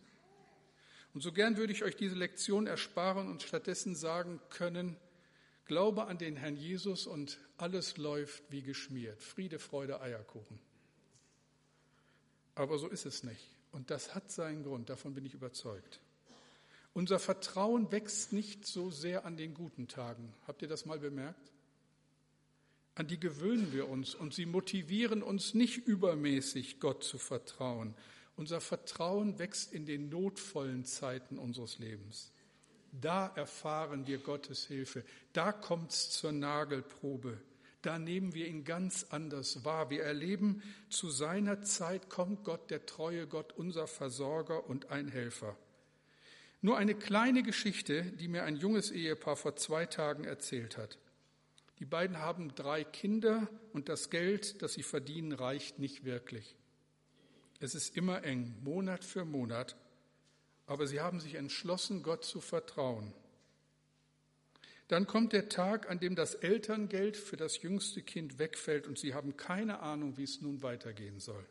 Und 1.13 1.21
so 1.21 1.31
gern 1.31 1.57
würde 1.57 1.73
ich 1.73 1.83
euch 1.83 1.95
diese 1.95 2.15
Lektion 2.15 2.67
ersparen 2.67 3.29
und 3.29 3.43
stattdessen 3.43 3.95
sagen 3.95 4.39
können, 4.49 4.95
Glaube 5.65 6.07
an 6.07 6.17
den 6.17 6.35
Herrn 6.35 6.57
Jesus 6.57 7.07
und 7.07 7.39
alles 7.57 7.97
läuft 7.97 8.43
wie 8.51 8.61
geschmiert. 8.61 9.21
Friede, 9.21 9.59
Freude, 9.59 10.01
Eierkuchen. 10.01 10.59
Aber 12.55 12.77
so 12.77 12.89
ist 12.89 13.05
es 13.05 13.23
nicht. 13.23 13.49
Und 13.71 13.89
das 13.89 14.13
hat 14.13 14.29
seinen 14.29 14.63
Grund, 14.63 14.89
davon 14.89 15.13
bin 15.13 15.25
ich 15.25 15.33
überzeugt. 15.33 16.01
Unser 16.93 17.17
Vertrauen 17.17 17.91
wächst 17.91 18.33
nicht 18.33 18.67
so 18.67 18.91
sehr 18.91 19.25
an 19.25 19.37
den 19.37 19.53
guten 19.53 19.87
Tagen. 19.87 20.33
Habt 20.45 20.61
ihr 20.61 20.67
das 20.67 20.85
mal 20.85 20.99
bemerkt? 20.99 21.52
An 22.95 23.07
die 23.07 23.19
gewöhnen 23.19 23.73
wir 23.73 23.89
uns 23.89 24.13
und 24.13 24.33
sie 24.33 24.45
motivieren 24.45 25.23
uns 25.23 25.53
nicht 25.53 25.77
übermäßig, 25.77 26.79
Gott 26.79 27.03
zu 27.03 27.17
vertrauen. 27.17 27.95
Unser 28.35 28.61
Vertrauen 28.61 29.39
wächst 29.39 29.73
in 29.73 29.85
den 29.85 30.09
notvollen 30.09 30.85
Zeiten 30.85 31.37
unseres 31.37 31.79
Lebens. 31.79 32.31
Da 32.91 33.27
erfahren 33.35 34.05
wir 34.05 34.19
Gottes 34.19 34.67
Hilfe. 34.67 35.03
Da 35.33 35.51
kommt 35.51 35.91
es 35.91 36.11
zur 36.11 36.31
Nagelprobe. 36.31 37.39
Da 37.81 37.97
nehmen 37.97 38.33
wir 38.33 38.47
ihn 38.47 38.63
ganz 38.63 39.07
anders 39.09 39.65
wahr. 39.65 39.89
Wir 39.89 40.03
erleben, 40.03 40.61
zu 40.89 41.09
seiner 41.09 41.63
Zeit 41.63 42.09
kommt 42.09 42.43
Gott, 42.43 42.69
der 42.69 42.85
treue 42.85 43.27
Gott, 43.27 43.53
unser 43.53 43.87
Versorger 43.87 44.69
und 44.69 44.89
ein 44.91 45.09
Helfer. 45.09 45.57
Nur 46.61 46.77
eine 46.77 46.95
kleine 46.95 47.43
Geschichte, 47.43 48.03
die 48.03 48.29
mir 48.29 48.43
ein 48.43 48.55
junges 48.55 48.89
Ehepaar 48.91 49.35
vor 49.35 49.55
zwei 49.57 49.85
Tagen 49.85 50.23
erzählt 50.23 50.77
hat. 50.77 50.97
Die 51.79 51.85
beiden 51.85 52.17
haben 52.17 52.53
drei 52.55 52.83
Kinder 52.83 53.47
und 53.73 53.89
das 53.89 54.09
Geld, 54.09 54.61
das 54.61 54.73
sie 54.73 54.83
verdienen, 54.83 55.31
reicht 55.31 55.79
nicht 55.79 56.05
wirklich. 56.05 56.55
Es 57.59 57.75
ist 57.75 57.95
immer 57.95 58.23
eng, 58.23 58.55
Monat 58.63 59.03
für 59.03 59.25
Monat. 59.25 59.75
aber 60.65 60.87
sie 60.87 61.01
haben 61.01 61.19
sich 61.19 61.35
entschlossen, 61.35 62.03
Gott 62.03 62.23
zu 62.23 62.39
vertrauen. 62.39 63.13
Dann 64.87 65.07
kommt 65.07 65.33
der 65.33 65.49
Tag, 65.49 65.89
an 65.89 65.99
dem 65.99 66.15
das 66.15 66.35
Elterngeld 66.35 67.17
für 67.17 67.37
das 67.37 67.61
jüngste 67.61 68.01
Kind 68.01 68.39
wegfällt 68.39 68.87
und 68.87 68.97
sie 68.97 69.13
haben 69.13 69.37
keine 69.37 69.79
Ahnung, 69.79 70.17
wie 70.17 70.23
es 70.23 70.41
nun 70.41 70.61
weitergehen 70.61 71.19
soll. 71.19 71.45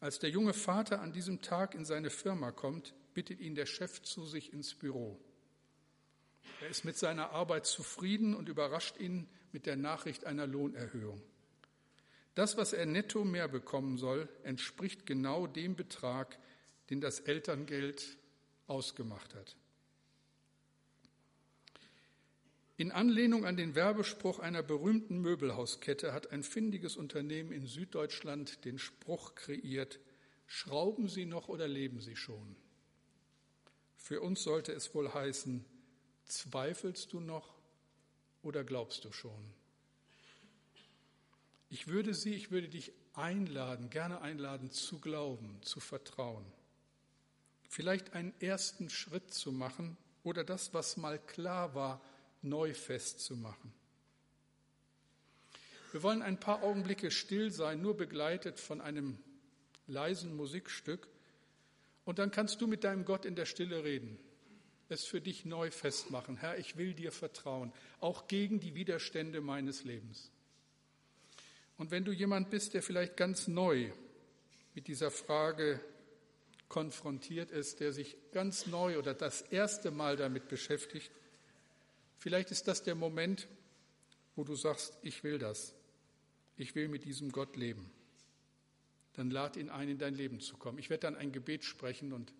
Als 0.00 0.18
der 0.18 0.30
junge 0.30 0.54
Vater 0.54 1.00
an 1.00 1.12
diesem 1.12 1.40
Tag 1.40 1.74
in 1.74 1.84
seine 1.84 2.10
Firma 2.10 2.52
kommt, 2.52 2.94
bittet 3.14 3.40
ihn 3.40 3.54
der 3.54 3.66
Chef 3.66 4.02
zu 4.02 4.24
sich 4.26 4.52
ins 4.52 4.74
Büro. 4.74 5.18
Er 6.60 6.68
ist 6.68 6.84
mit 6.84 6.96
seiner 6.96 7.30
Arbeit 7.30 7.66
zufrieden 7.66 8.34
und 8.34 8.48
überrascht 8.48 8.98
ihn 8.98 9.28
mit 9.52 9.66
der 9.66 9.76
Nachricht 9.76 10.24
einer 10.24 10.46
Lohnerhöhung. 10.46 11.22
Das, 12.34 12.56
was 12.56 12.72
er 12.72 12.86
netto 12.86 13.24
mehr 13.24 13.48
bekommen 13.48 13.96
soll, 13.96 14.28
entspricht 14.42 15.06
genau 15.06 15.46
dem 15.46 15.76
Betrag, 15.76 16.38
den 16.90 17.00
das 17.00 17.20
Elterngeld 17.20 18.18
ausgemacht 18.66 19.34
hat. 19.34 19.56
In 22.76 22.90
Anlehnung 22.90 23.44
an 23.44 23.56
den 23.56 23.76
Werbespruch 23.76 24.40
einer 24.40 24.64
berühmten 24.64 25.18
Möbelhauskette 25.18 26.12
hat 26.12 26.32
ein 26.32 26.42
findiges 26.42 26.96
Unternehmen 26.96 27.52
in 27.52 27.66
Süddeutschland 27.66 28.64
den 28.64 28.78
Spruch 28.78 29.36
kreiert, 29.36 30.00
Schrauben 30.46 31.08
Sie 31.08 31.24
noch 31.24 31.48
oder 31.48 31.66
leben 31.66 32.00
Sie 32.00 32.16
schon? 32.16 32.56
Für 33.96 34.20
uns 34.20 34.42
sollte 34.42 34.72
es 34.72 34.94
wohl 34.94 35.12
heißen, 35.12 35.64
zweifelst 36.26 37.12
du 37.12 37.20
noch 37.20 37.54
oder 38.42 38.64
glaubst 38.64 39.04
du 39.04 39.12
schon? 39.12 39.52
Ich 41.70 41.88
würde 41.88 42.14
Sie, 42.14 42.34
ich 42.34 42.50
würde 42.50 42.68
dich 42.68 42.92
einladen, 43.14 43.90
gerne 43.90 44.20
einladen, 44.20 44.70
zu 44.70 45.00
glauben, 45.00 45.58
zu 45.62 45.80
vertrauen. 45.80 46.44
Vielleicht 47.68 48.12
einen 48.12 48.32
ersten 48.40 48.90
Schritt 48.90 49.32
zu 49.32 49.50
machen 49.50 49.96
oder 50.22 50.44
das, 50.44 50.72
was 50.74 50.96
mal 50.96 51.18
klar 51.18 51.74
war, 51.74 52.00
neu 52.42 52.74
festzumachen. 52.74 53.72
Wir 55.92 56.02
wollen 56.02 56.22
ein 56.22 56.40
paar 56.40 56.62
Augenblicke 56.62 57.10
still 57.10 57.50
sein, 57.50 57.80
nur 57.80 57.96
begleitet 57.96 58.58
von 58.58 58.80
einem 58.80 59.18
leisen 59.86 60.36
Musikstück. 60.36 61.08
Und 62.04 62.18
dann 62.18 62.30
kannst 62.30 62.60
du 62.60 62.66
mit 62.66 62.84
deinem 62.84 63.04
Gott 63.04 63.24
in 63.24 63.36
der 63.36 63.46
Stille 63.46 63.84
reden, 63.84 64.18
es 64.88 65.04
für 65.04 65.20
dich 65.20 65.44
neu 65.44 65.70
festmachen. 65.70 66.36
Herr, 66.36 66.58
ich 66.58 66.76
will 66.76 66.94
dir 66.94 67.12
vertrauen, 67.12 67.72
auch 68.00 68.28
gegen 68.28 68.60
die 68.60 68.74
Widerstände 68.74 69.40
meines 69.40 69.84
Lebens. 69.84 70.30
Und 71.76 71.90
wenn 71.90 72.04
du 72.04 72.12
jemand 72.12 72.50
bist, 72.50 72.74
der 72.74 72.82
vielleicht 72.82 73.16
ganz 73.16 73.48
neu 73.48 73.90
mit 74.74 74.86
dieser 74.86 75.10
Frage 75.10 75.80
konfrontiert 76.68 77.50
ist, 77.50 77.80
der 77.80 77.92
sich 77.92 78.16
ganz 78.32 78.66
neu 78.66 78.98
oder 78.98 79.14
das 79.14 79.42
erste 79.42 79.90
Mal 79.90 80.16
damit 80.16 80.48
beschäftigt, 80.48 81.10
Vielleicht 82.24 82.50
ist 82.52 82.68
das 82.68 82.82
der 82.82 82.94
Moment, 82.94 83.48
wo 84.34 84.44
du 84.44 84.54
sagst, 84.54 84.96
ich 85.02 85.22
will 85.24 85.36
das. 85.36 85.74
Ich 86.56 86.74
will 86.74 86.88
mit 86.88 87.04
diesem 87.04 87.30
Gott 87.32 87.54
leben. 87.54 87.90
Dann 89.12 89.30
lad 89.30 89.58
ihn 89.58 89.68
ein, 89.68 89.90
in 89.90 89.98
dein 89.98 90.14
Leben 90.14 90.40
zu 90.40 90.56
kommen. 90.56 90.78
Ich 90.78 90.88
werde 90.88 91.02
dann 91.02 91.16
ein 91.16 91.32
Gebet 91.32 91.64
sprechen 91.64 92.14
und 92.14 92.32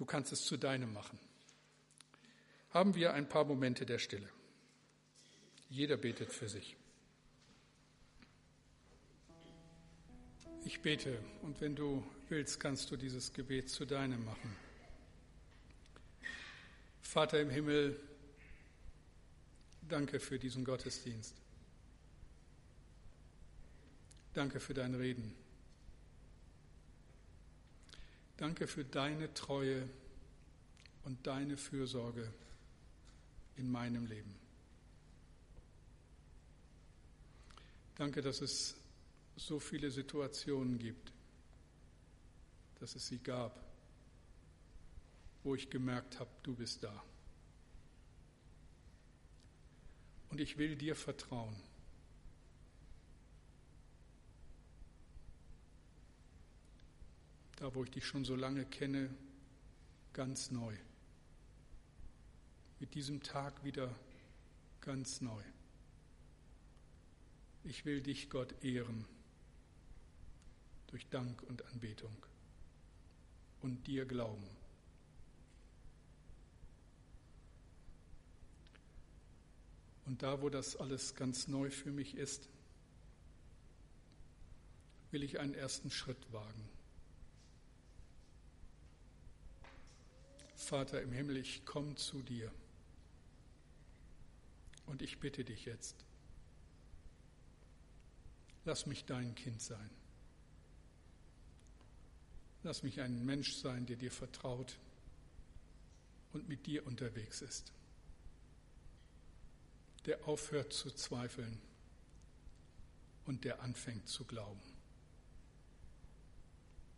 du 0.00 0.06
kannst 0.06 0.32
es 0.32 0.46
zu 0.46 0.56
deinem 0.56 0.94
machen. 0.94 1.18
Haben 2.70 2.94
wir 2.94 3.12
ein 3.12 3.28
paar 3.28 3.44
Momente 3.44 3.84
der 3.84 3.98
Stille. 3.98 4.30
Jeder 5.68 5.98
betet 5.98 6.32
für 6.32 6.48
sich. 6.48 6.74
Ich 10.64 10.80
bete 10.80 11.22
und 11.42 11.60
wenn 11.60 11.76
du 11.76 12.02
willst, 12.30 12.58
kannst 12.60 12.90
du 12.90 12.96
dieses 12.96 13.34
Gebet 13.34 13.68
zu 13.68 13.84
deinem 13.84 14.24
machen. 14.24 14.56
Vater 17.02 17.38
im 17.38 17.50
Himmel, 17.50 18.00
danke 19.82 20.18
für 20.18 20.38
diesen 20.38 20.64
Gottesdienst. 20.64 21.36
Danke 24.32 24.60
für 24.60 24.72
dein 24.72 24.94
Reden. 24.94 25.34
Danke 28.40 28.66
für 28.66 28.84
deine 28.84 29.32
Treue 29.34 29.88
und 31.04 31.24
deine 31.24 31.56
Fürsorge 31.56 32.28
in 33.54 33.70
meinem 33.70 34.06
Leben. 34.06 34.34
Danke, 37.94 38.20
dass 38.20 38.40
es 38.40 38.74
so 39.36 39.60
viele 39.60 39.92
Situationen 39.92 40.80
gibt, 40.80 41.12
dass 42.80 42.96
es 42.96 43.06
sie 43.06 43.18
gab 43.18 43.70
wo 45.42 45.54
ich 45.54 45.70
gemerkt 45.70 46.18
habe, 46.20 46.30
du 46.42 46.54
bist 46.54 46.84
da. 46.84 47.02
Und 50.30 50.40
ich 50.40 50.58
will 50.58 50.76
dir 50.76 50.94
vertrauen. 50.94 51.56
Da, 57.60 57.74
wo 57.74 57.84
ich 57.84 57.90
dich 57.90 58.06
schon 58.06 58.24
so 58.24 58.34
lange 58.34 58.64
kenne, 58.64 59.14
ganz 60.14 60.50
neu. 60.50 60.74
Mit 62.78 62.94
diesem 62.94 63.22
Tag 63.22 63.62
wieder 63.64 63.94
ganz 64.80 65.20
neu. 65.20 65.42
Ich 67.64 67.84
will 67.84 68.00
dich, 68.00 68.30
Gott, 68.30 68.54
ehren 68.64 69.04
durch 70.86 71.06
Dank 71.08 71.42
und 71.42 71.62
Anbetung 71.66 72.16
und 73.60 73.86
dir 73.86 74.06
glauben. 74.06 74.48
Und 80.06 80.22
da, 80.22 80.40
wo 80.40 80.48
das 80.48 80.76
alles 80.76 81.14
ganz 81.14 81.46
neu 81.46 81.70
für 81.70 81.90
mich 81.90 82.16
ist, 82.16 82.48
will 85.10 85.22
ich 85.22 85.38
einen 85.38 85.52
ersten 85.52 85.90
Schritt 85.90 86.32
wagen. 86.32 86.79
Vater 90.60 91.02
im 91.02 91.12
Himmel, 91.12 91.36
ich 91.36 91.64
komme 91.64 91.94
zu 91.94 92.22
dir 92.22 92.52
und 94.86 95.02
ich 95.02 95.18
bitte 95.18 95.44
dich 95.44 95.64
jetzt, 95.64 95.96
lass 98.64 98.86
mich 98.86 99.04
dein 99.04 99.34
Kind 99.34 99.60
sein. 99.60 99.90
Lass 102.62 102.82
mich 102.82 103.00
ein 103.00 103.24
Mensch 103.24 103.54
sein, 103.54 103.86
der 103.86 103.96
dir 103.96 104.12
vertraut 104.12 104.78
und 106.32 106.46
mit 106.48 106.66
dir 106.66 106.86
unterwegs 106.86 107.40
ist 107.40 107.72
der 110.06 110.26
aufhört 110.26 110.72
zu 110.72 110.90
zweifeln 110.90 111.60
und 113.26 113.44
der 113.44 113.62
anfängt 113.62 114.08
zu 114.08 114.24
glauben. 114.24 114.60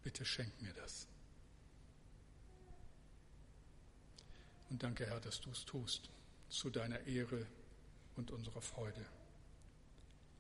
Bitte 0.03 0.25
schenk 0.25 0.61
mir 0.63 0.73
das. 0.73 1.07
Und 4.73 4.83
danke, 4.83 5.05
Herr, 5.05 5.21
dass 5.21 5.39
du 5.39 5.51
es 5.51 5.67
tust, 5.67 6.09
zu 6.49 6.71
deiner 6.71 7.07
Ehre 7.07 7.47
und 8.17 8.31
unserer 8.31 8.63
Freude. 8.63 9.05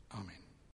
Amen. 0.08 0.51